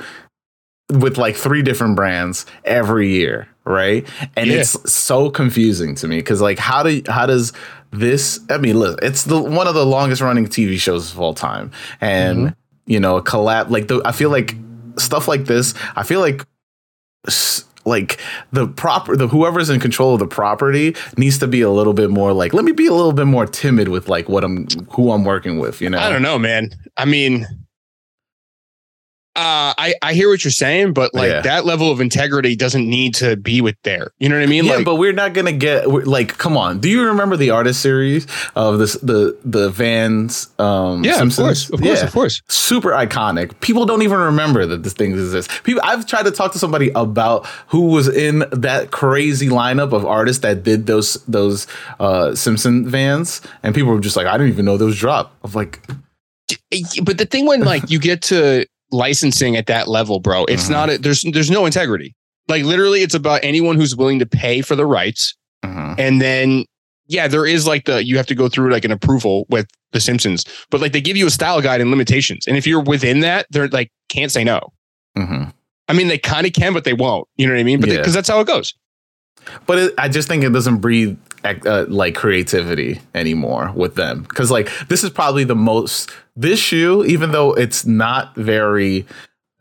[0.90, 4.06] with like three different brands every year, right?
[4.36, 4.58] And Yeah.
[4.58, 7.52] it's so confusing to me because like how do how does
[7.92, 11.34] this I mean look, it's the one of the longest running TV shows of all
[11.34, 11.70] time.
[12.00, 12.54] And mm-hmm.
[12.92, 14.56] you know, a collab like the I feel like
[14.96, 16.44] stuff like this, I feel like
[17.26, 18.18] s- like
[18.52, 22.08] the proper the whoever's in control of the property needs to be a little bit
[22.08, 25.12] more like let me be a little bit more timid with like what I'm who
[25.12, 25.98] I'm working with, you know.
[25.98, 26.70] I don't know, man.
[26.96, 27.46] I mean,
[29.36, 31.40] uh, I I hear what you're saying, but like Yeah.
[31.42, 34.10] that level of integrity doesn't need to be with there.
[34.18, 34.64] You know what I mean?
[34.64, 36.36] yeah, like, but we're not gonna get like.
[36.38, 38.26] Come on, do you remember the artist series
[38.56, 40.48] of this the the Vans?
[40.58, 41.38] Um, yeah, Simpsons?
[41.38, 42.06] of course, of course, Yeah.
[42.06, 42.42] of course.
[42.48, 43.58] super iconic.
[43.60, 45.52] People don't even remember that this thing exists.
[45.62, 50.04] People, I've tried to talk to somebody about who was in that crazy lineup of
[50.04, 51.68] artists that did those those
[52.00, 55.52] uh, Simpson vans, and people were just like, "I didn't even know those dropped." I'm
[55.52, 55.78] like,
[57.02, 60.70] But the thing when like you get to licensing at that level, bro, it's Mhm.
[60.70, 62.14] not a, there's there's no integrity.
[62.48, 65.34] Like literally, it's about anyone who's willing to pay for the rights,
[65.64, 65.94] mhm.
[65.98, 66.64] and then
[67.06, 70.00] yeah, there is like the you have to go through like an approval with the
[70.00, 73.20] Simpsons, but like they give you a style guide and limitations, and if you're within
[73.20, 74.60] that, they're like can't say no.
[75.18, 75.52] Mhm.
[75.88, 77.26] I mean, they kind of can, but they won't.
[77.36, 77.80] You know what I mean?
[77.80, 77.96] But Yeah.
[77.98, 78.74] because that's how it goes.
[79.66, 84.50] but it, I just think it doesn't breathe uh, like creativity anymore with them because
[84.50, 89.06] like this is probably the most this shoe, even though it's not very.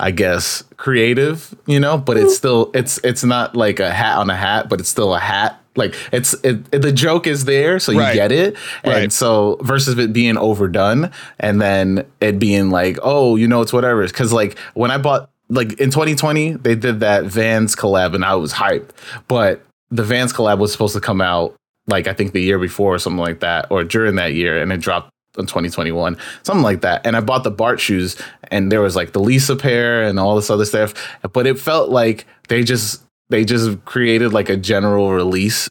[0.02, 4.30] I guess creative, you know, but it's still it's it's not like a hat on
[4.30, 5.62] a hat, but it's still a hat.
[5.76, 8.14] Like it's it, it- the joke is there, so you Right.
[8.14, 8.56] get it,
[8.86, 9.12] and Right.
[9.12, 14.08] so versus it being overdone and then it being like, oh, you know, it's whatever.
[14.08, 18.36] Because like when I bought like in 2020, they did that Vans collab, and I
[18.36, 18.92] was hyped,
[19.28, 21.56] but the Vans collab was supposed to come out
[21.90, 24.72] like I think the year before or something like that, or during that year, and
[24.72, 27.06] it dropped in 2021, something like that.
[27.06, 28.16] And I bought the Bart shoes,
[28.52, 30.94] and there was like the Lisa pair and all this other stuff,
[31.34, 35.70] but it felt like they just they just created like a general release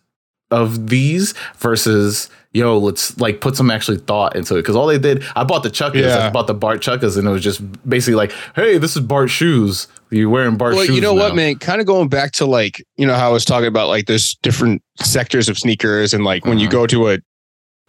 [0.50, 4.98] of these versus yo let's like put some actually thought into it because all they
[4.98, 8.14] did i bought the chuckers i bought the bart chuckers and it was just basically
[8.14, 11.56] like hey this is bart shoes you're wearing bart Well, shoes you know what, man?
[11.56, 14.36] Kind of going back to like, you know, how I was talking about like there's
[14.42, 16.70] different sectors of sneakers, and like when you Mhm.
[16.72, 17.18] go to a,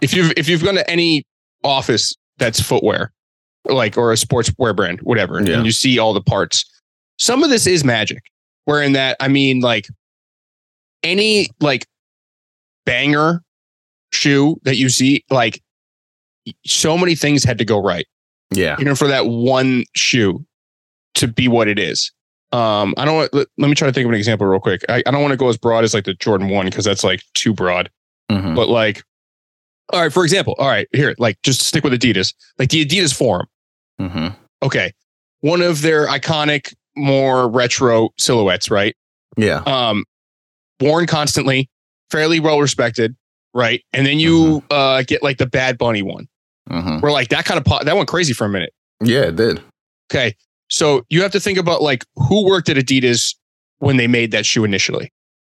[0.02, 1.24] if you've if you've gone to any
[1.64, 3.14] office that's footwear,
[3.64, 5.56] like or a sportswear brand, whatever, Yeah.
[5.56, 6.66] and you see all the parts,
[7.18, 8.22] some of this is magic.
[8.66, 9.88] Where in that, I mean, like
[11.04, 11.86] any like
[12.90, 13.42] banger
[14.12, 15.62] shoe that you see, like
[16.66, 18.08] so many things had to go right
[18.52, 20.44] yeah you know, for that one shoe
[21.16, 22.12] to be what it is.
[22.52, 24.82] Um, I don't want, let, let me try to think of an example real quick.
[24.90, 27.04] I, I don't want to go as broad as like the Jordan 1 because that's
[27.04, 27.92] like too broad.
[28.32, 28.56] Mhm.
[28.56, 29.04] But like,
[29.94, 33.14] all right, for example, all right, here, like just stick with Adidas, like the Adidas
[33.14, 33.46] Forum.
[34.02, 34.36] Mhm.
[34.64, 34.92] Okay.
[35.42, 38.96] One of their iconic, more retro silhouettes, right?
[39.38, 40.06] yeah Um,
[40.82, 41.70] worn constantly,
[42.12, 43.16] fairly well respected,
[43.54, 43.84] right?
[43.94, 46.28] And then you uh get like the Bad Bunny one,
[46.70, 47.02] Mhm.
[47.02, 48.74] where like that kind of po- that went crazy for a minute.
[49.02, 49.62] yeah it did
[50.12, 50.36] Okay.
[50.70, 53.36] So you have to think about like who worked at Adidas
[53.78, 55.12] when they made that shoe initially,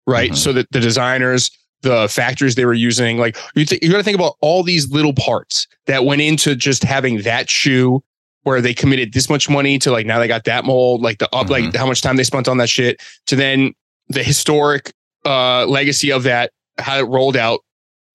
[0.06, 0.32] right?
[0.32, 0.38] Mhm.
[0.38, 1.50] So that the designers,
[1.84, 4.90] the factories they were using, like you, th- you got to think about all these
[4.92, 8.04] little parts that went into just having that shoe
[8.44, 11.30] where they committed this much money to like now they got that mold, like the
[11.34, 13.74] up, like how much time they spent on that shit to then
[14.10, 14.92] the historic
[15.26, 17.60] uh legacy of that, how it rolled out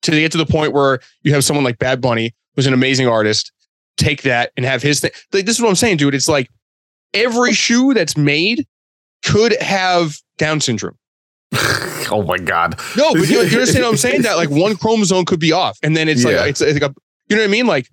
[0.02, 3.08] to get to the point where you have someone like Bad Bunny, who's an amazing
[3.08, 3.52] artist,
[3.96, 5.10] take that and have his thing.
[5.32, 6.14] Like this is what I'm saying, dude.
[6.14, 6.48] It's like
[7.14, 8.66] every shoe that's made
[9.24, 10.96] could have Down syndrome.
[12.10, 14.22] oh my god No, but you, you understand what I'm saying?
[14.22, 16.40] That like one chromosome could be off, and then it's Yeah.
[16.40, 16.94] like it's, it's like a,
[17.28, 17.66] you know what I mean?
[17.66, 17.88] Like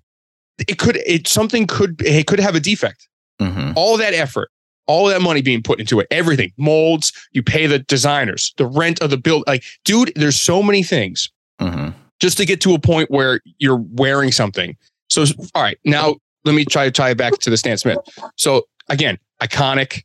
[0.68, 3.08] it could, it something could, it could have a defect.
[3.42, 3.74] Mhm.
[3.76, 4.50] All that effort,
[4.88, 7.12] all that money being put into it, everything, molds.
[7.32, 9.44] You pay the designers, the rent of the build.
[9.48, 11.30] Like, dude, there's so many things
[11.62, 11.94] Mhm.
[12.20, 14.76] just to get to a point where you're wearing something.
[15.10, 15.26] So,
[15.56, 16.16] all right, now
[16.46, 17.98] let me try to tie it back to the Stan Smith.
[18.36, 20.04] So, again, iconic,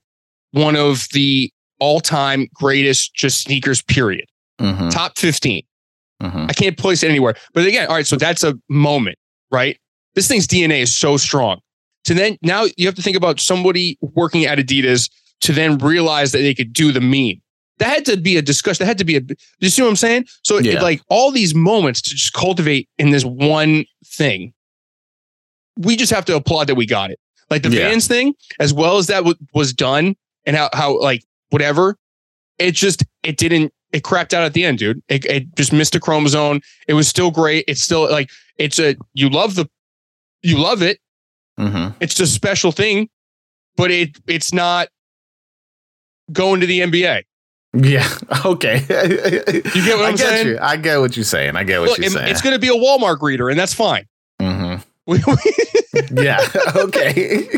[0.53, 4.26] one of the all time greatest just sneakers, period.
[4.61, 4.89] Mm-hmm.
[4.89, 5.62] Top 15.
[6.22, 6.47] Mm-hmm.
[6.49, 7.35] I can't place it anywhere.
[7.55, 9.16] But again, all right, so that's a moment,
[9.51, 9.79] right?
[10.14, 11.61] This thing's DNA is so strong.
[12.05, 16.32] To then now you have to think about somebody working at Adidas to then realize
[16.32, 17.40] that they could do the meme.
[17.78, 18.84] That had to be a discussion.
[18.84, 19.20] That had to be a.
[19.61, 20.26] You see what I'm saying?
[20.42, 20.72] So yeah.
[20.74, 24.53] it, like all these moments to just cultivate in this one thing.
[25.76, 27.20] We just have to applaud that we got it.
[27.51, 27.88] Like the yeah.
[27.88, 31.96] Vans thing, as well as that w- was done, and how how like whatever.
[32.59, 35.03] It just it didn't it crapped out at the end, dude.
[35.09, 36.61] It, it just missed a chromosome.
[36.86, 37.64] It was still great.
[37.68, 39.68] It's still like it's a you love the
[40.42, 41.01] you love it.
[41.59, 41.96] Mm-hmm.
[42.00, 43.09] It's a special thing,
[43.76, 44.88] but it it's not
[46.32, 47.22] going to the NBA.
[47.74, 48.09] Yeah.
[48.44, 48.78] Okay.
[48.80, 48.86] you
[49.84, 50.46] get what I'm I get saying?
[50.46, 50.59] You.
[50.61, 51.56] I get what you're saying.
[51.56, 52.28] I get what Look, you're it, saying.
[52.28, 54.06] It's going to be a Walmart reader, and that's fine.
[54.40, 54.78] Mm-hmm.
[56.22, 56.40] yeah.
[56.76, 57.48] Okay.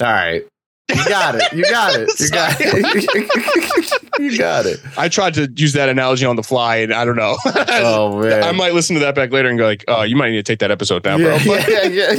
[0.00, 0.44] All right.
[0.88, 1.52] You got it.
[1.52, 2.20] You got it.
[2.20, 4.02] You got it.
[4.20, 4.80] you got it.
[4.96, 7.36] I tried to use that analogy on the fly, and I don't know.
[7.78, 10.30] Oh man, I might listen to that back later and go like, "Oh, you might
[10.30, 12.12] need to take that episode down, yeah, bro." yeah, yeah.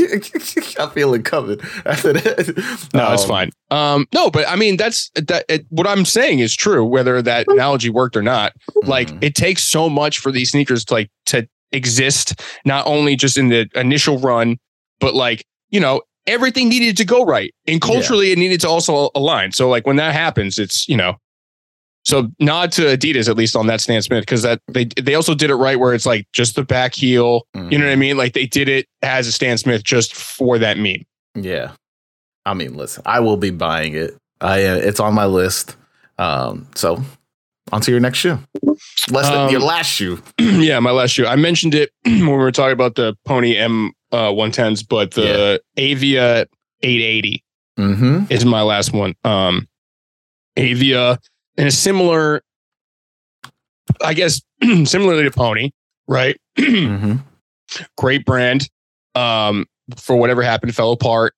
[0.80, 2.90] I feel it coming after that.
[2.94, 3.52] No, um, it's fine.
[3.72, 5.46] Um, no, but I mean, that's that.
[5.48, 8.54] It, what I'm saying is true, whether that analogy worked or not.
[8.84, 9.20] Like, mm-hmm.
[9.22, 13.50] it takes so much for these sneakers to like to exist, not only just in
[13.50, 14.58] the initial run,
[15.00, 17.54] but like you know everything needed to go right.
[17.66, 18.34] And culturally, yeah.
[18.34, 19.52] it needed to also align.
[19.54, 21.16] So, like, when that happens, it's, you know,
[22.08, 25.36] so nod to Adidas, at least on that Stan Smith, because that they they also
[25.36, 27.42] did it right where it's like just the back heel.
[27.54, 27.72] Mm-hmm.
[27.72, 28.00] You know what I mm-hmm.
[28.00, 28.18] mean?
[28.18, 31.04] Like they did it as a Stan Smith just for that meme.
[31.36, 31.74] Yeah.
[32.46, 34.16] I mean, listen, I will be buying it.
[34.40, 35.76] I uh, it's on my list.
[36.18, 37.04] Um, so
[37.74, 38.40] on to your next shoe.
[39.10, 40.22] Less than um, your last shoe.
[40.40, 41.26] yeah, my last shoe.
[41.26, 45.62] I mentioned it when we were talking about the Pony M uh, 110s, but the
[45.76, 45.84] yeah.
[45.84, 46.42] Avia
[46.82, 47.44] 880
[47.78, 48.32] mm-hmm.
[48.32, 49.16] is my last one.
[49.24, 49.68] Um,
[50.56, 51.20] Avia
[51.58, 52.42] in a similar,
[54.04, 54.42] I guess,
[54.86, 55.72] similarly to Pony,
[56.08, 56.40] right?
[56.58, 57.16] mm-hmm.
[57.98, 58.70] Great brand.
[59.16, 61.34] Um, for whatever happened, fell apart.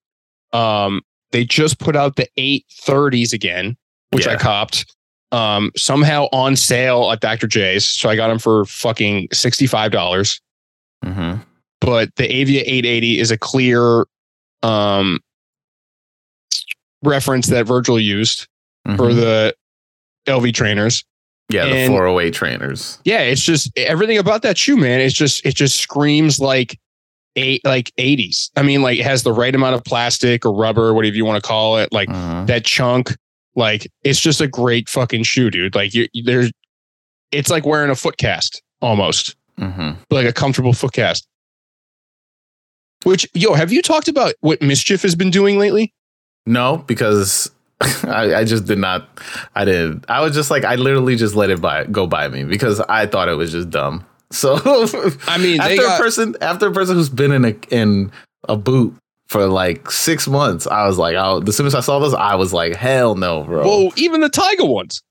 [0.54, 1.02] Um,
[1.32, 3.78] they just put out the 830s again,
[4.12, 4.34] which yeah.
[4.34, 4.94] I copped.
[5.32, 7.46] Um, somehow on sale at Dr.
[7.46, 7.86] J's.
[7.86, 9.92] So I got them for fucking 65.
[9.92, 10.42] dollars
[11.06, 11.42] mm-hmm
[11.82, 14.06] but the Avia 880 is a clear
[14.64, 15.20] um,
[17.04, 18.48] reference that Virgil used
[18.88, 18.98] mm-hmm.
[18.98, 19.56] for the
[20.28, 21.04] LV trainers.
[21.50, 23.00] Yeah, the and 408 trainers.
[23.06, 25.02] Yeah, it's just everything about that shoe, man.
[25.02, 26.80] It's just it just screams like
[27.36, 28.52] eight like 80s.
[28.56, 31.42] I mean, like it has the right amount of plastic or rubber, whatever you want
[31.42, 32.46] to call it, like uh-huh.
[32.46, 33.16] that chunk.
[33.56, 35.74] Like it's just a great fucking shoe, dude.
[35.74, 36.52] Like you, there's,
[37.32, 39.92] it's like wearing a foot cast almost, mm-hmm.
[40.12, 41.28] like a comfortable foot cast.
[43.04, 45.94] Which, yo, have you talked about what MSCHF has been doing lately?
[46.46, 47.50] No, because
[48.04, 49.08] I, I, just did not.
[49.56, 50.06] I did.
[50.10, 53.06] I was just like, I literally just let it by go by me because I
[53.06, 54.06] thought it was just dumb.
[54.32, 54.60] So
[55.28, 58.12] I mean, after got, a person, after a person who's been in a in
[58.48, 58.96] a boot
[59.26, 62.36] for like six months, I was like, oh, as soon as I saw this, I
[62.36, 63.64] was like, hell no, bro.
[63.64, 65.02] Well, even the Tiger ones.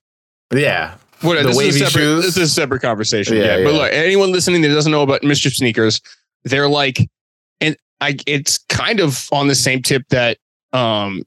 [0.54, 0.94] Yeah.
[1.22, 2.24] What, the wavy separate, shoes.
[2.26, 3.38] This is a separate conversation.
[3.38, 6.00] Yeah, yeah, yeah, But look, anyone listening that doesn't know about MSCHF sneakers,
[6.44, 7.00] they're like
[8.00, 10.38] I it's kind of on the same tip that
[10.72, 11.22] um,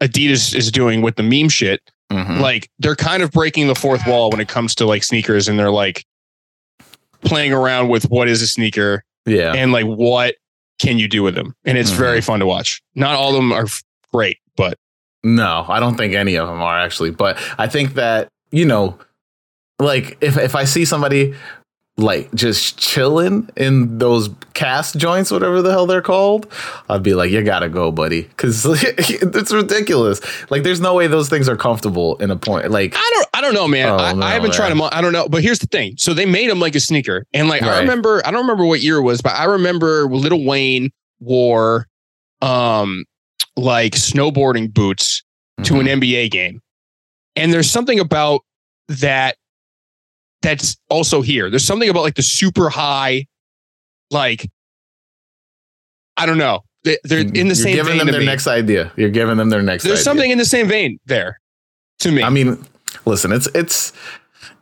[0.00, 1.80] Adidas is doing with the meme shit.
[2.10, 2.40] Mm-hmm.
[2.40, 5.58] Like they're kind of breaking the fourth wall when it comes to like sneakers, and
[5.58, 6.06] they're like
[7.22, 10.36] playing around with what is a sneaker, yeah, and like what
[10.78, 11.98] can you do with them, and it's mm-hmm.
[11.98, 12.80] very fun to watch.
[12.94, 13.66] Not all of them are
[14.12, 14.78] great, but
[15.24, 17.10] no, I don't think any of them are actually.
[17.10, 18.98] But I think that you know,
[19.80, 21.34] like if if I see somebody
[21.98, 26.46] like just chilling in those cast joints, whatever the hell they're called,
[26.90, 30.20] I'd be like, you gotta go, buddy, because it's ridiculous.
[30.50, 32.70] Like, there's no way those things are comfortable in a point.
[32.70, 33.88] Like, I don't, I don't know, man.
[33.88, 34.56] Oh, I, no, I, haven't man.
[34.56, 34.82] tried them.
[34.82, 35.94] I don't know, but here's the thing.
[35.96, 37.76] So they made them like a sneaker, and like right.
[37.76, 40.90] I remember, I don't remember what year it was, but I remember Little Wayne
[41.20, 41.86] wore,
[42.42, 43.06] um,
[43.56, 45.22] like snowboarding boots
[45.58, 45.74] mm-hmm.
[45.74, 46.60] to an NBA game,
[47.36, 48.42] and there's something about
[48.88, 49.36] that
[50.42, 51.50] that's also here.
[51.50, 53.26] There's something about like the super high,
[54.10, 54.48] like
[56.16, 56.62] I don't know.
[56.84, 57.34] They're mm-hmm.
[57.34, 57.74] in the same.
[57.74, 57.84] You're.
[57.84, 58.26] Giving them their me.
[58.26, 58.92] next idea.
[58.96, 59.82] You're giving them their next.
[59.82, 60.04] There's idea.
[60.04, 61.40] something in the same vein there,
[62.00, 62.22] to me.
[62.22, 62.64] I mean,
[63.04, 63.92] listen, it's it's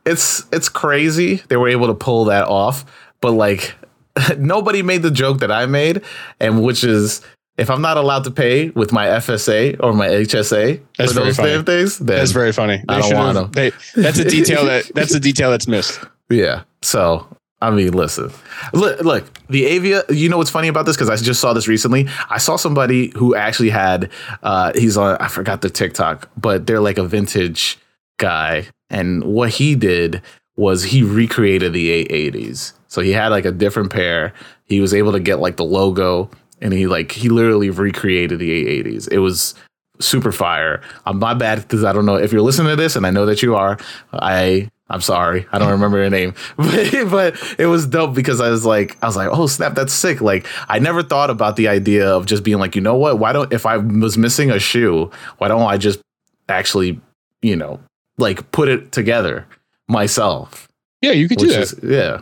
[0.07, 2.85] it's it's crazy they were able to pull that off,
[3.20, 3.75] but like
[4.39, 6.03] nobody made the joke that I made,
[6.41, 7.20] and which is
[7.57, 11.36] if I'm not allowed to pay with my FSA or my HSA that's for those
[11.36, 12.82] damn things, that's very funny.
[12.88, 13.72] They I don't want to.
[13.94, 16.00] That's a detail that that's a detail that's missed.
[16.30, 16.62] Yeah.
[16.82, 17.26] So
[17.61, 18.30] I mean, listen,
[18.72, 20.02] look, look, the Avia.
[20.11, 20.96] You know what's funny about this?
[20.96, 22.09] Because I just saw this recently.
[22.28, 24.11] I saw somebody who actually had.
[24.42, 25.16] Uh, he's on.
[25.18, 27.78] I forgot the TikTok, but they're like a vintage
[28.18, 30.22] guy and what he did
[30.57, 32.74] was he recreated the 880s.
[32.86, 34.32] So he had like a different pair.
[34.64, 36.30] He was able to get like the logo
[36.64, 39.08] and he like he literally recreated the 880s.
[39.12, 39.54] It was
[40.00, 40.80] super fire.
[41.06, 43.26] I'm my bad because I don't know if you're listening to this and I know
[43.26, 43.78] that you are.
[44.12, 45.46] I I'm sorry.
[45.52, 46.34] I don't remember your name.
[46.56, 49.92] But, but it was dope because I was like I was like, "Oh, snap, that's
[49.92, 53.18] sick." Like I never thought about the idea of just being like, "You know what?
[53.18, 56.00] Why don't if I was missing a shoe, why don't I just
[56.48, 57.00] actually,
[57.42, 57.78] you know,
[58.18, 59.46] like put it together
[59.86, 60.68] myself?"
[61.02, 61.60] Yeah, you could do that.
[61.60, 62.18] Is, yeah.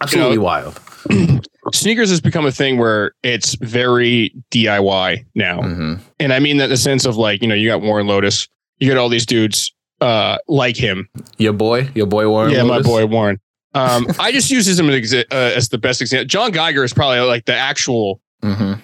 [0.00, 0.80] Absolutely you know, wild.
[1.74, 5.60] Sneakers has become a thing where it's very DIY now.
[5.60, 5.94] Mm-hmm.
[6.18, 8.48] And I mean that in the sense of like, you know, you got Warren Lotas,
[8.78, 11.08] you got all these dudes uh, like him.
[11.38, 12.52] Your boy, your boy Warren.
[12.52, 12.68] Yeah, Lotas?
[12.68, 13.40] my boy Warren.
[13.74, 16.26] Um, I just use him as, uh, as the best example.
[16.26, 18.80] John Geiger is probably like the actual mm-hmm.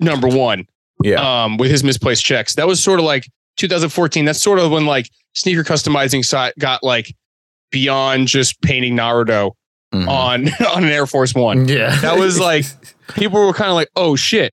[0.00, 0.66] number one.
[1.02, 1.44] Yeah.
[1.44, 4.24] Um, with his misplaced checks, that was sort of like 2014.
[4.24, 6.24] That's sort of when like sneaker customizing
[6.58, 7.14] got like
[7.70, 9.52] beyond just painting Naruto
[9.92, 10.08] mm-hmm.
[10.08, 11.68] on on an Air Force One.
[11.68, 12.64] Yeah, that was like
[13.14, 14.52] people were kind of like, oh shit,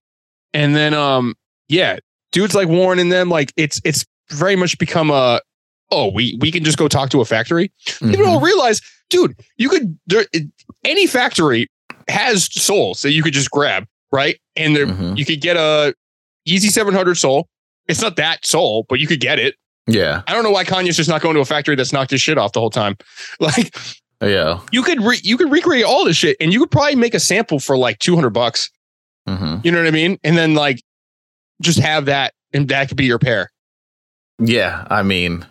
[0.54, 1.36] and then um
[1.68, 1.98] yeah,
[2.32, 5.42] dudes like Warren and them like it's it's very much become a
[5.92, 7.72] oh, we we can just go talk to a factory.
[7.88, 8.12] Mm-hmm.
[8.12, 10.26] People don't realize, dude, you could there,
[10.84, 11.68] any factory
[12.08, 14.40] has soles that you could just grab, right?
[14.56, 15.16] And there, mm-hmm.
[15.16, 15.96] you could get a
[16.48, 17.48] Yeezy 700 sole.
[17.88, 19.56] It's not that sole, but you could get it.
[19.88, 20.24] Yeah.
[20.28, 22.38] I don't know why Kanye's just not going to a factory that's knocked his shit
[22.38, 22.98] off the whole time.
[23.40, 23.78] Like,
[24.26, 27.14] yeah, you could re- you could recreate all this shit, and you could probably make
[27.14, 28.70] a sample for like 200 bucks.
[29.28, 29.62] Mm-hmm.
[29.64, 30.18] You know what I mean?
[30.24, 30.82] And then like
[31.62, 33.52] just have that, and that could be your pair.
[34.40, 35.46] Yeah, I mean,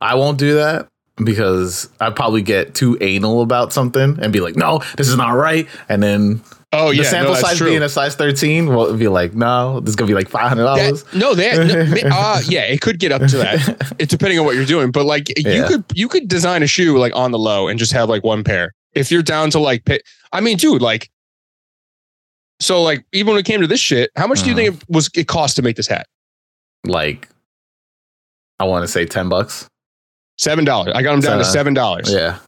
[0.00, 4.56] I won't do that because I probably get too anal about something and be like,
[4.56, 5.68] no, this is not right.
[5.88, 6.42] And then
[6.72, 7.68] Oh yeah, the sample no, size true.
[7.68, 10.62] being a size thirteen will be like, no, this is gonna be like five hundred
[10.62, 11.04] dollars.
[11.12, 13.94] No, that no, uh, yeah, it could get up to that.
[13.98, 15.52] It's depending on what you're doing, but like yeah.
[15.52, 18.22] you could you could design a shoe like on the low and just have like
[18.22, 18.72] one pair.
[18.92, 20.00] If you're down to like, pay,
[20.32, 21.10] I mean, dude, like,
[22.60, 24.44] so like even when it came to this shit, how much mm.
[24.44, 24.92] do you think mm-hmm.
[24.92, 26.06] it was it cost to make this hat?
[26.86, 27.28] Like,
[28.60, 29.68] I want to say ten bucks.
[30.38, 30.92] Seven dollars.
[30.94, 32.12] I got them down to seven dollars.
[32.12, 32.38] Yeah.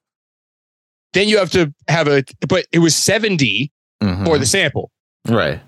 [1.12, 3.72] Then you have to have a, but it was seventy
[4.03, 4.24] mm-hmm.
[4.24, 4.90] for the sample.
[5.28, 5.61] Right.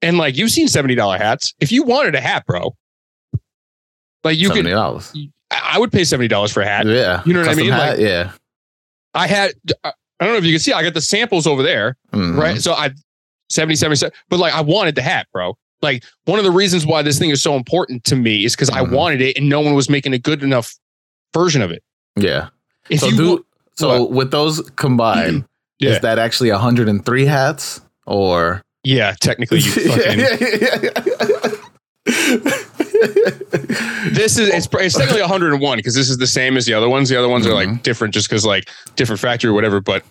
[0.00, 1.54] And like you've seen seventy dollar hats.
[1.60, 2.74] If you wanted a hat, bro,
[4.24, 5.12] like you $70.
[5.12, 5.32] could.
[5.50, 6.86] I would pay seventy dollars for a hat.
[6.86, 7.22] Yeah.
[7.24, 7.72] You know what Custom I mean?
[7.72, 8.32] Hat, like, yeah.
[9.14, 9.52] I had.
[9.84, 10.72] I don't know if you can see.
[10.72, 12.38] I got the samples over there, mm-hmm.
[12.38, 12.60] right?
[12.60, 12.90] So I
[13.50, 14.12] 70, 77.
[14.28, 15.56] But like I wanted the hat, bro.
[15.82, 18.70] Like one of the reasons why this thing is so important to me is because
[18.70, 18.92] mm-hmm.
[18.92, 20.74] I wanted it, and no one was making a good enough
[21.34, 21.82] version of it.
[22.16, 22.48] Yeah.
[22.88, 24.10] If so do so what?
[24.12, 25.44] with those combined,
[25.78, 25.90] yeah.
[25.90, 28.62] is that actually 103 hats or?
[28.84, 30.18] Yeah, technically you fucking.
[34.12, 37.08] this is it's, it's technically 101 because this is the same as the other ones.
[37.08, 37.52] The other ones mm-hmm.
[37.52, 37.82] are like mm-hmm.
[37.82, 40.04] different just because like different factory or whatever, but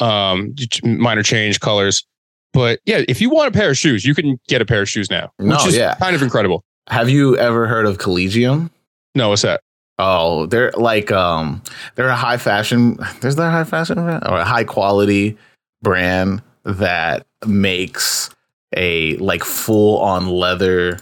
[0.00, 0.54] um
[0.84, 2.04] minor change colors.
[2.52, 4.88] But yeah, if you want a pair of shoes, you can get a pair of
[4.88, 5.94] shoes now, which no, is yeah.
[5.96, 6.64] kind of incredible.
[6.88, 8.70] Have you ever heard of Collegium?
[9.14, 9.60] No, what's that?
[9.98, 11.62] Oh, they're like um
[11.94, 15.38] they're a high fashion there's their high fashion brand or a high quality
[15.82, 18.30] brand that makes
[18.76, 20.98] a like full on leather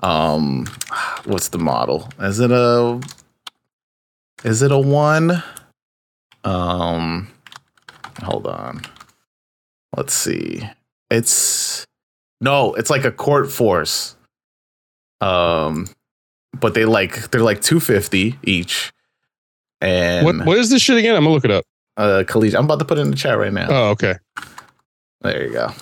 [0.00, 0.66] um
[1.24, 2.08] what's the model?
[2.18, 3.00] Is it a
[4.42, 5.42] is it a one?
[6.42, 7.28] Um
[8.22, 8.82] hold on.
[9.96, 10.68] Let's see.
[11.10, 11.84] It's
[12.40, 14.16] no, it's like a court force.
[15.20, 15.86] Um
[16.58, 18.92] but they like they're like 250 each.
[19.80, 21.16] And what what is this shit again?
[21.16, 21.64] I'm gonna look it up.
[21.96, 22.58] Uh collegiate.
[22.58, 23.66] I'm about to put it in the chat right now.
[23.70, 24.14] Oh, okay.
[25.22, 25.72] There you go.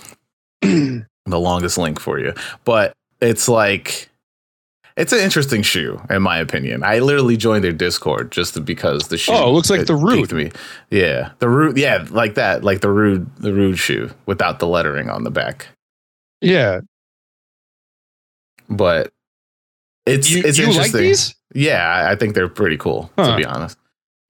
[0.63, 2.35] the longest link for you.
[2.65, 4.11] But it's like
[4.97, 6.83] it's an interesting shoe, in my opinion.
[6.85, 9.33] I literally joined their Discord just because the shoe.
[9.33, 10.33] Oh, it looks like the Rhude.
[10.33, 10.51] Me.
[10.91, 11.77] Yeah, the root.
[11.77, 15.69] Yeah, like that, like the Rhude, the Rhude shoe without the lettering on the back.
[16.43, 16.81] Yeah,
[18.69, 19.13] but
[20.11, 21.01] it's you, it's you interesting.
[21.01, 21.35] Like these?
[21.55, 23.33] Yeah, I think they're pretty cool huh.
[23.33, 23.77] to be honest.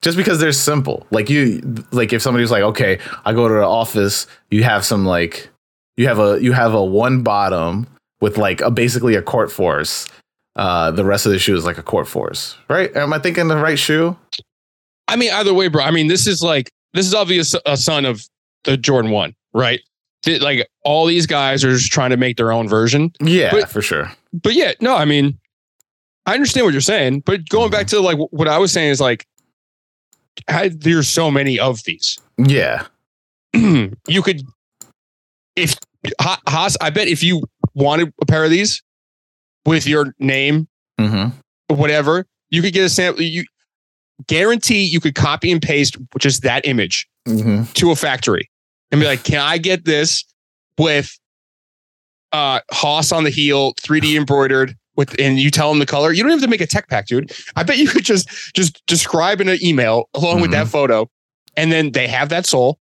[0.03, 1.07] Just because they're simple.
[1.11, 1.61] Like you
[1.93, 5.51] like if somebody's like, "Okay, I go to the office, you have some like
[5.97, 7.87] you have a you have a one bottom
[8.20, 10.09] with like a basically a court force.
[10.57, 12.95] Uh the rest of the shoe is like a court force, right?
[12.97, 14.16] Am I thinking the right shoe?
[15.07, 15.83] I mean, either way, bro.
[15.83, 18.24] I mean, this is like this is obviously a son of
[18.64, 19.81] the Jordan 1, right?
[20.26, 23.12] Like all these guys are just trying to make their own version.
[23.20, 24.12] Yeah, but, for sure.
[24.33, 25.39] But yeah, no, I mean,
[26.31, 27.97] I understand what you're saying, but going back mm-hmm.
[27.97, 29.26] to like what I was saying is like,
[30.47, 32.18] I, there's so many of these.
[32.39, 32.87] Yeah,
[33.53, 34.43] you could,
[35.57, 35.74] if
[36.20, 37.43] Haas, I bet if you
[37.74, 38.81] wanted a pair of these
[39.66, 40.68] with your name,
[41.01, 41.74] mm-hmm.
[41.74, 43.22] whatever, you could get a sample.
[43.22, 43.45] You
[44.28, 48.49] guarantee you could copy and paste just that image hmm to a factory
[48.93, 50.24] and be like, can I get this
[50.78, 51.18] with
[52.31, 56.12] uh Haas on the heel, 3D embroidered with and you tell them the color.
[56.12, 57.32] You don't have to make a tech pack, dude.
[57.57, 60.70] I bet you could just just describe in an email along with that mm-hmm.
[60.70, 61.11] photo.
[61.57, 62.78] And then they have that sole.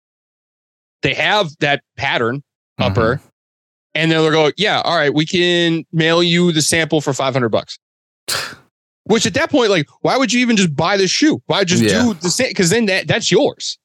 [1.03, 2.43] They have that pattern
[2.79, 3.17] upper.
[3.17, 3.29] Mm-hmm.
[3.95, 7.49] And then they'll go, yeah, all right, we can mail you the sample for 500
[7.49, 7.79] bucks.
[9.05, 11.43] Which at that point, like, why would you even just buy the shoe?
[11.47, 12.03] Why just Yeah.
[12.03, 12.49] do the same?
[12.49, 13.78] Because then that, that's yours.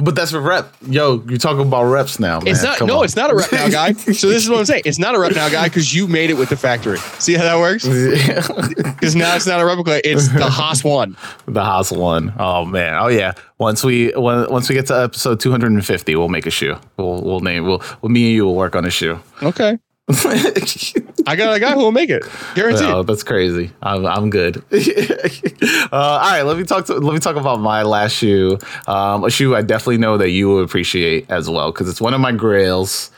[0.00, 0.72] But that's a rep.
[0.86, 2.40] Yo, you're talking about reps now.
[2.46, 2.78] It's not.
[2.78, 3.04] Come no, on.
[3.04, 3.92] it's not a rep now guy.
[4.18, 4.82] So this is what I'm saying.
[4.84, 6.98] It's not a rep now guy because you made it with the factory.
[7.18, 7.86] See how that works?
[8.98, 10.00] Because now it's not a replica.
[10.08, 11.16] It's the Haas one.
[11.46, 12.32] the Haas one.
[12.38, 12.94] Oh man.
[13.00, 13.32] Oh yeah.
[13.58, 16.76] Once we when, once we get to episode 250, we'll make a shoe.
[16.96, 17.64] We'll we'll name.
[17.64, 19.20] We'll, well me and you will work on a shoe.
[19.40, 19.78] Okay.
[20.10, 22.24] I got a guy who will make it.
[22.54, 22.88] Guaranteed.
[22.88, 23.70] No, that's crazy.
[23.82, 24.56] I'm I'm good.
[24.72, 28.58] uh, all right, let me talk to let me talk about my last shoe.
[28.86, 32.14] Um, a shoe I definitely know that you will appreciate as well because it's one
[32.14, 33.10] of my grails,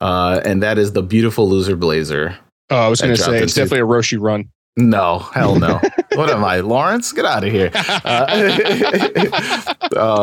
[0.00, 2.38] uh, and that is the beautiful loser blazer.
[2.70, 4.48] Oh, I was going to say it's definitely a Roshe Run.
[4.78, 5.82] No, hell no.
[6.14, 7.12] what am I, Lawrence?
[7.12, 7.70] Get out of here.
[8.04, 9.74] Uh,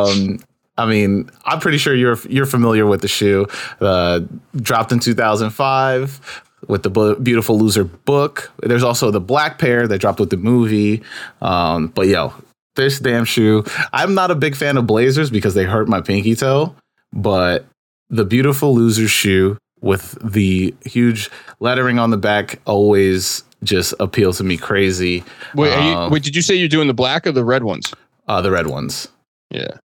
[0.08, 0.40] um,
[0.80, 3.46] I mean, I'm pretty sure you're you're familiar with the shoe.
[3.80, 4.20] Uh,
[4.56, 8.50] dropped in 2005 with the Bu- Beautiful Loser book.
[8.62, 11.02] There's also the black pair that dropped with the movie.
[11.42, 12.32] Um, but yo,
[12.76, 13.64] this damn shoe.
[13.92, 16.74] I'm not a big fan of blazers because they hurt my pinky toe.
[17.12, 17.66] But
[18.08, 24.44] the Beautiful Loser shoe with the huge lettering on the back always just appeals to
[24.44, 25.24] me crazy.
[25.54, 27.62] Wait, are you, Um, wait, did you say you're doing the black or the red
[27.64, 27.92] ones?
[28.28, 29.08] Uh, the red ones.
[29.50, 29.78] Yeah.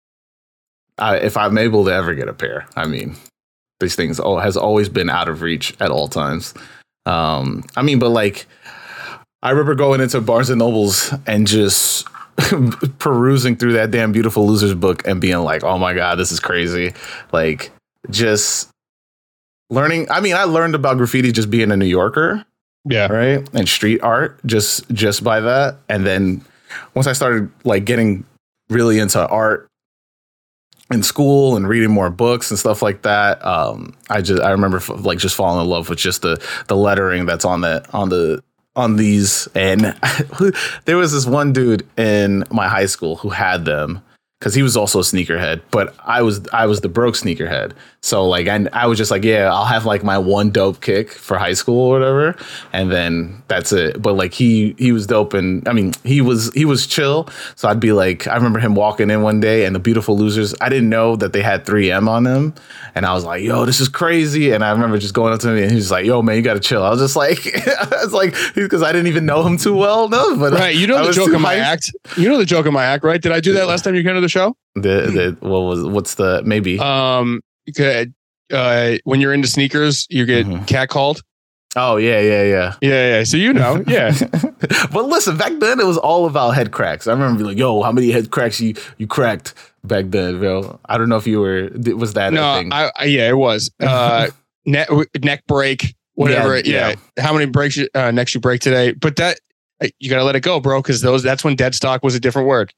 [0.97, 3.15] I, if I'm able to ever get a pair, I mean,
[3.79, 6.53] these things all has always been out of reach at all times.
[7.05, 8.45] Um, I mean, but like,
[9.43, 12.07] I remember going into Barnes and Nobles and just
[12.99, 16.39] perusing through that damn beautiful losers book and being like, oh my god, this is
[16.39, 16.93] crazy.
[17.31, 17.71] Like,
[18.09, 18.69] just
[19.69, 20.07] learning.
[20.09, 22.45] I mean, I learned about graffiti just being a New Yorker,
[22.85, 23.07] Yeah.
[23.11, 26.45] right and street art just just by that and then
[26.93, 28.23] once i started like getting
[28.69, 29.67] really into art
[30.91, 34.77] in school and reading more books and stuff like that um i just i remember
[34.77, 38.09] f- like just falling in love with just the the lettering that's on the on
[38.09, 38.39] the
[38.75, 39.47] on these.
[39.55, 39.95] And
[40.85, 44.01] there was this one dude in my high school who had them
[44.39, 47.71] because he was also a sneakerhead but i was i was the broke sneakerhead
[48.05, 51.09] so like I, I was just like yeah i'll have like my one dope kick
[51.09, 52.35] for high school or whatever
[52.71, 56.53] and then that's it but like he he was dope and i mean he was
[56.53, 59.75] he was chill so i'd be like i remember him walking in one day and
[59.75, 62.53] the beautiful losers i didn't know that they had 3m on them
[62.93, 65.49] and i was like yo this is crazy and i remember just going up to
[65.49, 68.03] him and he was like yo man you gotta chill i was just like i
[68.03, 70.75] was like because i didn't even know him too well no but Right.
[70.75, 71.93] You know I the joke of my act?
[72.17, 73.21] You know the joke of my act, right?
[73.21, 74.55] Did I do that last time you came to the show?
[74.75, 77.41] the, the what was what's the maybe Um,
[78.53, 80.65] uh, when you're into sneakers, you get Mhm.
[80.67, 81.21] catcalled.
[81.77, 83.23] oh yeah yeah yeah Yeah, yeah.
[83.25, 84.13] So you know, yeah.
[84.93, 87.05] but listen, back then it was all about head cracks.
[87.07, 89.53] I remember being like, "Yo, how many head cracks you you cracked
[89.83, 92.71] back then, bro?" I don't know if you were was that a no, thing?
[92.71, 94.29] I, I yeah, it was uh,
[94.65, 94.87] neck
[95.21, 96.57] neck break, whatever.
[96.59, 98.93] Yeah, Yeah, How many breaks you, uh, necks you break today?
[98.93, 99.39] But that
[99.83, 102.19] uh, you gotta let it go, bro, because those that's when dead stock was a
[102.21, 102.71] different word.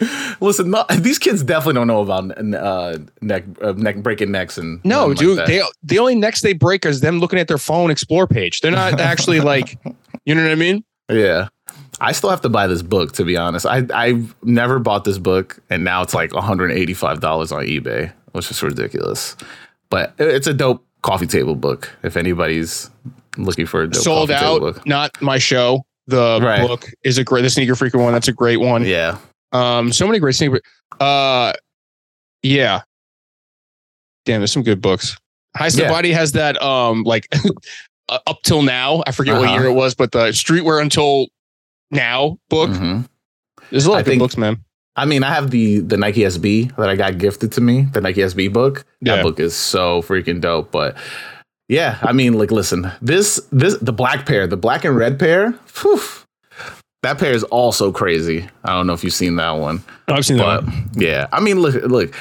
[0.40, 4.82] listen, no, these kids definitely don't know about uh, neck uh, neck breaking necks and
[4.84, 7.90] No, dude, like they the only necks they break is them looking at their phone
[7.90, 8.60] explore page.
[8.60, 9.78] They're not actually like,
[10.24, 10.84] you know what I mean?
[11.10, 11.48] yeah.
[12.02, 13.66] I still have to buy this book to be honest.
[13.66, 18.50] I I've never bought this book and now it's like 185 dollars on eBay, which
[18.50, 19.36] is ridiculous.
[19.90, 21.90] But it's a dope coffee table book.
[22.02, 22.90] If anybody's
[23.36, 24.60] looking for a dope Sold coffee table out.
[24.76, 24.86] book.
[24.86, 25.82] Not my show.
[26.06, 26.66] The Right.
[26.66, 27.42] book is a great.
[27.42, 28.12] The sneaker freaker one.
[28.12, 28.84] That's a great one.
[28.84, 29.18] Yeah.
[29.52, 30.60] Um, so many great sneaker.
[31.00, 31.52] Uh,
[32.42, 32.82] yeah.
[34.24, 35.16] Damn, there's some good books.
[35.56, 35.88] High Yeah.
[35.88, 36.60] Body has that.
[36.62, 37.26] Um, like
[38.08, 39.54] uh, up till now, I forget what Uh-huh.
[39.60, 41.28] year it was, but the Streetwear until
[41.90, 42.70] now book.
[42.70, 43.06] Mhm.
[43.70, 44.58] There's a lot I of good think- books, man.
[44.96, 48.00] I mean, I have the the Nike SB that I got gifted to me, the
[48.00, 48.84] Nike SB book.
[49.00, 49.16] Yeah.
[49.16, 50.70] That book is so freaking dope.
[50.72, 50.96] But
[51.68, 55.52] yeah, I mean, like, listen, this this the black pair, the black and red pair.
[55.80, 56.00] Whew,
[57.02, 58.48] that pair is also crazy.
[58.64, 61.74] I don't know if you've seen that one, I've seen but yeah, I mean, look,
[61.84, 62.14] look.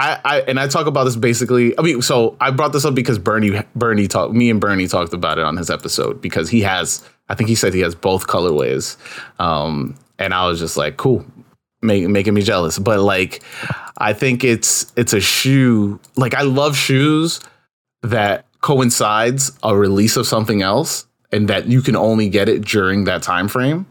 [0.00, 1.76] I, I and I talk about this basically.
[1.76, 4.32] I mean, so I brought this up because Bernie Bernie talked.
[4.32, 7.04] Me and Bernie talked about it on his episode because he has.
[7.28, 8.96] I think he said he has both colorways,
[9.40, 11.26] um, and I was just like, cool,
[11.82, 12.78] make, making me jealous.
[12.78, 13.42] But like,
[13.98, 16.00] I think it's it's a shoe.
[16.16, 17.40] Like I love shoes
[18.02, 23.04] that coincides a release of something else, and that you can only get it during
[23.04, 23.84] that time frame.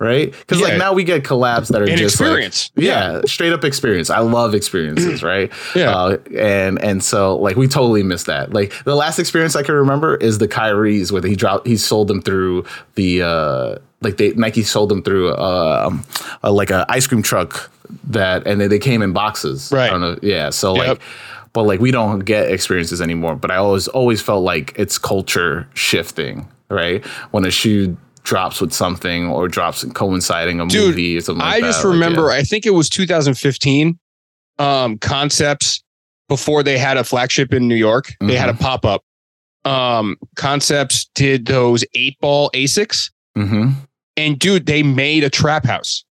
[0.00, 0.30] Right?
[0.32, 0.68] Because Yeah.
[0.68, 2.70] like now we get collabs that are And just like- experience.
[2.76, 4.10] yeah, straight up experience.
[4.10, 5.50] I love experiences, right?
[5.74, 5.90] Yeah.
[5.94, 8.52] Uh, and and so like we totally missed that.
[8.52, 12.08] Like the last experience I can remember is the Kyrie's where he dropped he sold
[12.08, 12.64] them through
[12.96, 16.04] the uh like they Nike sold them through uh, um,
[16.42, 17.70] uh like a ice cream truck
[18.08, 19.70] that and then they came in boxes.
[19.72, 19.90] Right.
[19.98, 20.18] Know.
[20.22, 20.50] Yeah.
[20.50, 20.88] So Yep.
[20.88, 21.00] like
[21.52, 23.36] but like we don't get experiences anymore.
[23.36, 27.04] But I always always felt like it's culture shifting, right?
[27.30, 31.54] When a shoe drops with something or drops coinciding a Dude, movie or something like
[31.56, 31.66] I that.
[31.68, 32.38] just like, remember, yeah.
[32.38, 33.98] I think it was 2015.
[34.58, 35.82] Um, concepts
[36.28, 38.62] before they had a flagship in New York, they had a Mm-hmm.
[38.62, 39.02] pop up.
[39.64, 43.74] Um, concepts did those eight ball Asics, Mhm.
[44.16, 46.04] and dude, they made a trap house.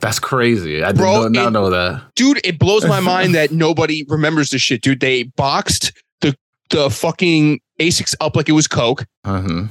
[0.00, 0.82] That's crazy.
[0.82, 2.02] I did Bro, not, not it- know that.
[2.16, 5.00] Dude, it blows my mind that nobody remembers this shit, dude.
[5.00, 6.36] They boxed the
[6.70, 9.06] the fucking Asics up like it was Coke.
[9.24, 9.68] Uh-huh.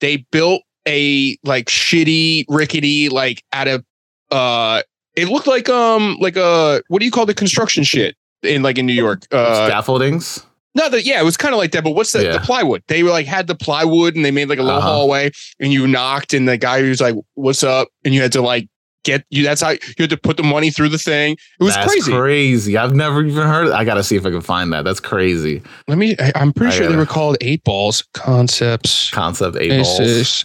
[0.00, 3.84] They built a like shitty, rickety, like out of
[4.30, 4.82] uh
[5.16, 8.78] it looked like um like a what do you call the construction shit in like
[8.78, 9.22] in New York?
[9.30, 10.44] Uh Scaffoldings.
[10.74, 12.32] no the yeah, it was kind of like that, but what's the, Yeah.
[12.32, 12.82] the plywood?
[12.88, 14.88] They were like had the plywood and they made like a little Uh-huh.
[14.92, 15.30] hallway
[15.60, 17.88] and you knocked and the guy was like, What's up?
[18.04, 18.68] And you had to like
[19.04, 21.36] get you that's how you had to put the money through the thing.
[21.60, 22.12] It was That's crazy.
[22.12, 22.76] crazy.
[22.76, 23.70] I've never even heard.
[23.70, 24.84] I gotta see if I can find that.
[24.84, 25.62] That's crazy.
[25.88, 29.10] Let me I, I'm pretty I sure they gotta- were called eight balls concepts.
[29.10, 30.44] Concept eight balls.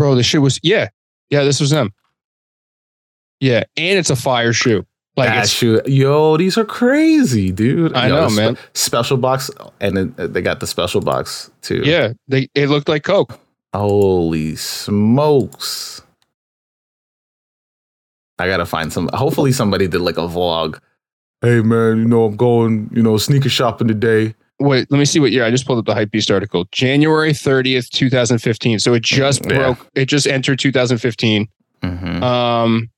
[0.00, 0.88] Bro, the shit was yeah.
[1.28, 1.92] Yeah, this was them.
[3.38, 4.86] Yeah, and it's a fire shoe.
[5.14, 7.92] Like That shoe- yo, these are crazy, dude.
[7.94, 8.58] I Yo, know, spe- man.
[8.72, 11.82] Special box, and then uh, they got the special box too.
[11.84, 13.38] yeah, they it looked like Coke.
[13.74, 16.00] Holy smokes!
[18.38, 19.10] I gotta find some.
[19.12, 20.78] Hopefully, somebody did like a vlog.
[21.42, 24.34] Hey man, you know I'm going, you know, sneaker shopping today.
[24.60, 25.44] Wait, let me see what year.
[25.44, 26.66] I just pulled up the Hypebeast article.
[26.70, 28.78] January 30th, 2015.
[28.78, 29.56] So it just Yeah.
[29.56, 29.86] broke.
[29.94, 31.48] It just entered 2015.
[31.82, 32.22] Mhm.
[32.22, 32.90] Um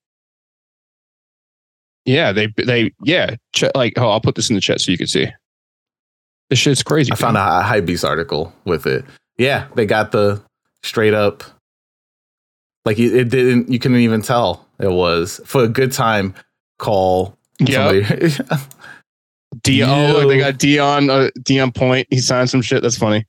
[2.04, 4.98] Yeah, they they yeah, ch- like oh, I'll put this in the chat so you
[4.98, 5.28] can see.
[6.50, 7.12] This shit's crazy.
[7.12, 9.04] I found a, a Hypebeast article with it.
[9.38, 10.42] Yeah, they got the
[10.82, 11.44] straight up.
[12.84, 13.70] Like it, it didn't.
[13.70, 16.34] You couldn't even tell it was for a good time.
[16.78, 17.92] Call Yeah.
[19.64, 20.14] Deon.
[20.14, 21.08] Oh, they got Deon.
[21.10, 22.06] Uh, Deon Point.
[22.10, 22.82] He signed some shit.
[22.82, 23.26] That's funny.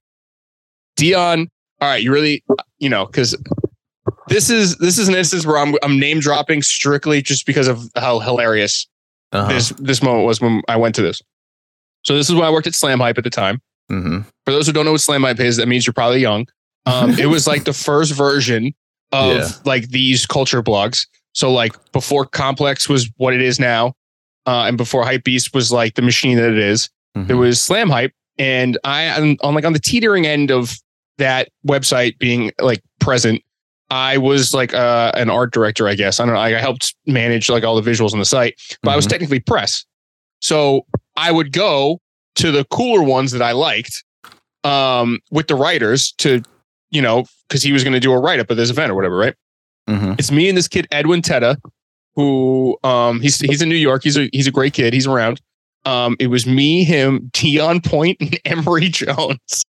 [0.98, 1.48] Deon.
[1.82, 2.44] All right, you really,
[2.80, 3.36] you know, because
[4.30, 7.84] this is this is an instance where I'm I'm name dropping strictly just because of
[7.96, 8.88] how hilarious
[9.32, 9.52] Uh-huh.
[9.52, 11.22] this this moment was when I went to this.
[12.04, 13.62] So this is when I worked at Slam Hype at the time.
[13.92, 14.26] Mhm.
[14.46, 16.48] For those who don't know what Slam Hype is, that means you're probably young.
[16.86, 18.74] Um, it was like the first version
[19.12, 19.48] of Yeah.
[19.66, 21.06] like these culture blogs.
[21.34, 23.94] So like before Complex was what it is now,
[24.46, 26.90] uh, and before Hype Beast was like the machine that it is.
[27.16, 27.40] There Mhm.
[27.40, 30.76] was Slam Hype, and I am on like on the teetering end of
[31.20, 33.42] that website being like present.
[33.92, 36.20] I was like uh, an art director, I guess.
[36.20, 36.40] I don't know.
[36.42, 39.10] I helped manage like all the visuals on the site, but I was Mhm.
[39.12, 39.86] technically press.
[40.42, 40.86] So
[41.16, 42.00] I would go
[42.38, 44.04] to the cooler ones that I liked
[44.64, 46.42] um, with the writers to,
[46.90, 48.96] you know, because he was going to do a write up of this event or
[48.96, 49.36] whatever, right?
[49.90, 50.18] Mhm.
[50.18, 51.58] It's me and this kid Edwin Teta,
[52.16, 54.04] who um he's he's in New York.
[54.04, 54.94] He's a he's a great kid.
[54.94, 55.42] He's around.
[55.86, 59.64] Um, it was me, him, Deon Point, and Emory Jones.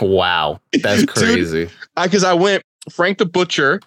[0.00, 1.70] Wow, that's crazy.
[2.00, 3.80] Because I, went Frank the Butcher,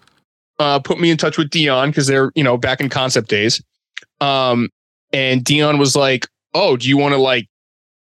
[0.59, 3.61] uh, put me in touch with Deon because they're you know back in concept days.
[4.21, 4.69] Um,
[5.13, 7.47] and Deon was like, "Oh, do you want to like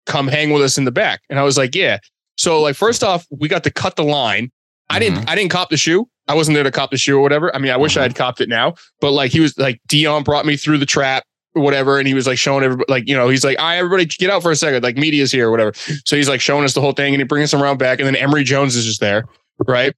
[0.05, 1.99] come hang with us in the back?" And I was like, "Yeah."
[2.37, 4.51] So like first off, we got to cut the line.
[4.89, 6.07] I didn't I didn't cop the shoe.
[6.27, 7.55] I wasn't there to cop the shoe or whatever.
[7.55, 10.23] I mean, I wish I had copped it now, but like he was like Deon
[10.25, 11.23] brought me through the trap
[11.55, 13.77] or whatever, and he was like showing everybody like you know he's like, "All right,
[13.77, 15.73] everybody get out for a second, like media's here or whatever."
[16.05, 18.07] So he's like showing us the whole thing, and he brings us around back, and
[18.07, 19.25] then Emory Jones is just there,
[19.67, 19.95] right?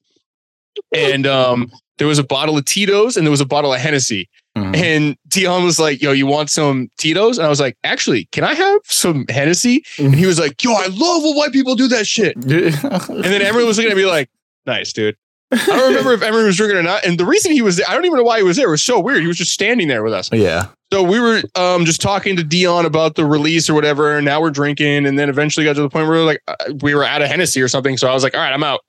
[0.96, 4.30] And um, there was a bottle of Tito's and there was a bottle of Hennessy,
[4.58, 4.76] Mhm.
[4.76, 8.44] and Deon was like, "Yo, you want some Tito's?" And I was like, "Actually, can
[8.44, 11.88] I have some Hennessy?" And he was like, "Yo, I love when white people do
[11.90, 14.30] that shit." And then everyone was looking at me like,
[14.66, 15.16] "Nice, dude."
[15.52, 17.06] I don't remember if Emory was drinking or not.
[17.06, 18.68] And the reason he was there, I don't even know why he was there.
[18.68, 19.22] It was so weird.
[19.22, 20.30] He was just standing there with us.
[20.32, 20.68] yeah.
[20.92, 24.16] So we were um, just talking to Deon about the release or whatever.
[24.18, 25.06] And now we're drinking.
[25.06, 27.22] And then eventually got to the point where we were like, uh, we were out
[27.22, 27.96] of Hennessy or something.
[27.96, 28.82] So I was like, all right, I'm out.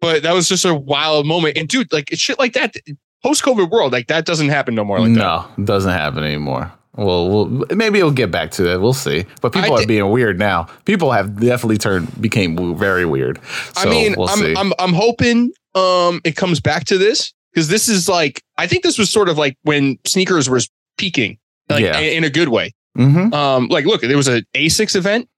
[0.00, 1.56] But that was just a wild moment.
[1.56, 2.74] And dude, like shit like that,
[3.22, 6.72] post COVID world, like that doesn't happen no more like no, it doesn't happen anymore.
[6.94, 8.80] Well, we'll maybe it'll get back to that.
[8.80, 9.24] We'll see.
[9.40, 10.64] But people I are being weird now.
[10.84, 13.40] People have definitely turned became very weird.
[13.76, 14.56] I mean, we'll I'm.
[14.58, 18.82] I'm I'm hoping um it comes back to this because this is like I think
[18.82, 20.68] this was sort of like when sneakers was
[20.98, 21.38] peaking,
[21.70, 21.98] like Yeah.
[21.98, 22.74] in, a good way.
[22.98, 23.32] Mhm.
[23.32, 25.28] Um, like look, there was a Asics event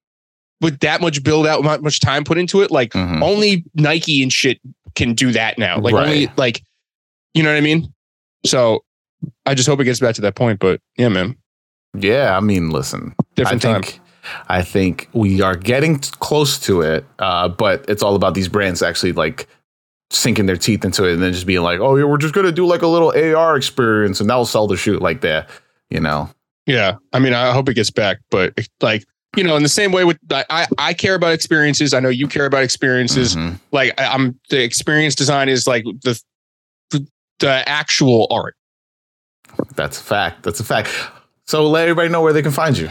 [0.61, 2.73] with that much build out, not much time put into it.
[2.73, 3.23] Like Mhm.
[3.23, 4.59] only Nike and shit
[4.97, 5.79] can do that now.
[5.79, 6.05] Like Right.
[6.07, 6.63] only like,
[7.33, 7.93] you know what I mean?
[8.45, 8.83] So
[9.47, 10.59] I just hope it gets back to that point.
[10.59, 11.37] But yeah, man,
[11.95, 13.83] Yeah, I mean, listen, different I time.
[13.83, 14.01] think,
[14.49, 18.49] I think we are getting t- close to it, uh, but it's all about these
[18.49, 19.49] brands actually like
[20.11, 22.53] sinking their teeth into it and then just being like, oh yeah, we're just gonna
[22.53, 25.49] do like a little AR experience and that'll sell the shoot like that,
[25.91, 26.29] you know?
[26.67, 29.05] Yeah, I mean, I hope it gets back, but like
[29.37, 31.93] you know, in the same way with I, I, care about experiences.
[31.93, 33.35] I know you care about experiences.
[33.35, 33.59] Mhm.
[33.73, 36.21] Like I, I'm the experience design is like the
[37.41, 38.55] the actual art.
[39.75, 40.43] That's a fact.
[40.43, 40.89] That's a fact.
[41.47, 42.91] So let everybody know where they can find you.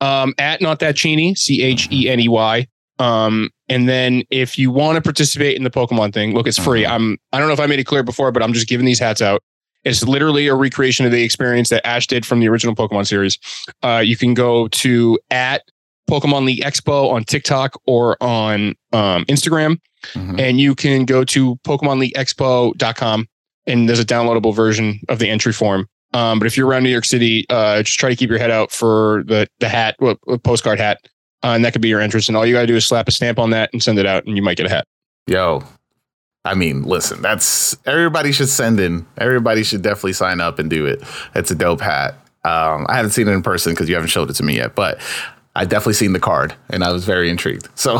[0.00, 2.66] Um, at not that Cheney, C H E N E Y.
[2.98, 6.84] Um, and then if you want to participate in the Pokemon thing, look, it's free.
[6.84, 6.90] Mhm.
[6.90, 8.98] I'm I don't know if I made it clear before, but I'm just giving these
[8.98, 9.42] hats out.
[9.84, 13.38] It's literally a recreation of the experience that Ash did from the original Pokemon series.
[13.82, 15.62] Uh, you can go to at
[16.10, 19.78] Pokemon League Expo on TikTok or on um, Instagram,
[20.14, 20.38] Mhm.
[20.40, 23.26] and you can go to PokemonLeagueExpo.com
[23.66, 25.86] and there's a downloadable version of the entry form.
[26.14, 28.50] Um, but if you're around New York City, uh, just try to keep your head
[28.50, 31.00] out for the the hat, well, postcard hat,
[31.42, 32.28] uh, and that could be your interest.
[32.28, 34.24] And all you gotta do is slap a stamp on that and send it out,
[34.24, 34.86] and you might get a hat.
[35.26, 35.64] Yo,
[36.44, 39.06] I mean, listen, that's everybody should send in.
[39.18, 41.02] Everybody should definitely sign up and do it.
[41.34, 42.14] It's a dope hat.
[42.44, 44.74] Um, I haven't seen it in person because you haven't showed it to me yet,
[44.74, 45.00] but
[45.56, 47.68] I definitely seen the card and I was very intrigued.
[47.76, 47.96] So,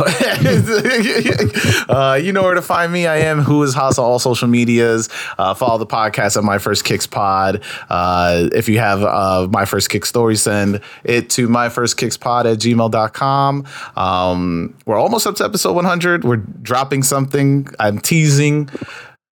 [1.89, 3.07] uh, you know where to find me.
[3.07, 5.09] I am Who is Haas on all social medias.
[5.39, 7.63] Uh, follow the podcast at My First Kicks Pod.
[7.89, 12.17] Uh, if you have uh, My First Kick story, send it to My First Kicks
[12.17, 13.67] Pod at gmail.com.
[13.95, 16.25] Um, we're almost up to episode 100.
[16.25, 17.69] We're dropping something.
[17.79, 18.69] I'm teasing,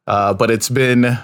[0.06, 1.18] uh, but it's been,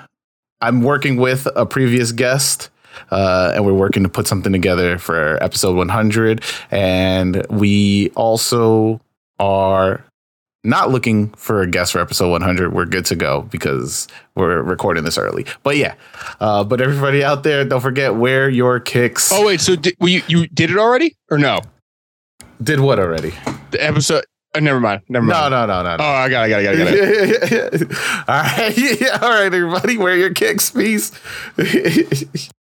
[0.63, 2.71] I'm working with a previous guest
[3.11, 6.43] uh, and we're working to put something together for episode 100.
[6.71, 9.01] And we also
[9.39, 10.05] are
[10.65, 12.73] not looking for a guest for episode 100.
[12.73, 15.47] We're good to go because we're recording this early.
[15.63, 15.95] But yeah,
[16.41, 19.31] uh, but everybody out there, don't forget wear your kicks.
[19.33, 21.61] Oh wait, so did, you you did it already or no?
[22.63, 23.33] did what already?
[23.71, 24.25] The episode.
[24.55, 25.03] Oh, never mind.
[25.09, 25.51] Never mind.
[25.51, 26.03] no, no, no, no.
[26.03, 26.55] Oh, I got it.
[26.55, 26.81] I got it.
[26.81, 27.51] I got it.
[27.51, 27.99] Got it.
[28.29, 31.13] all right, yeah, all right, everybody, wear your kicks, peace.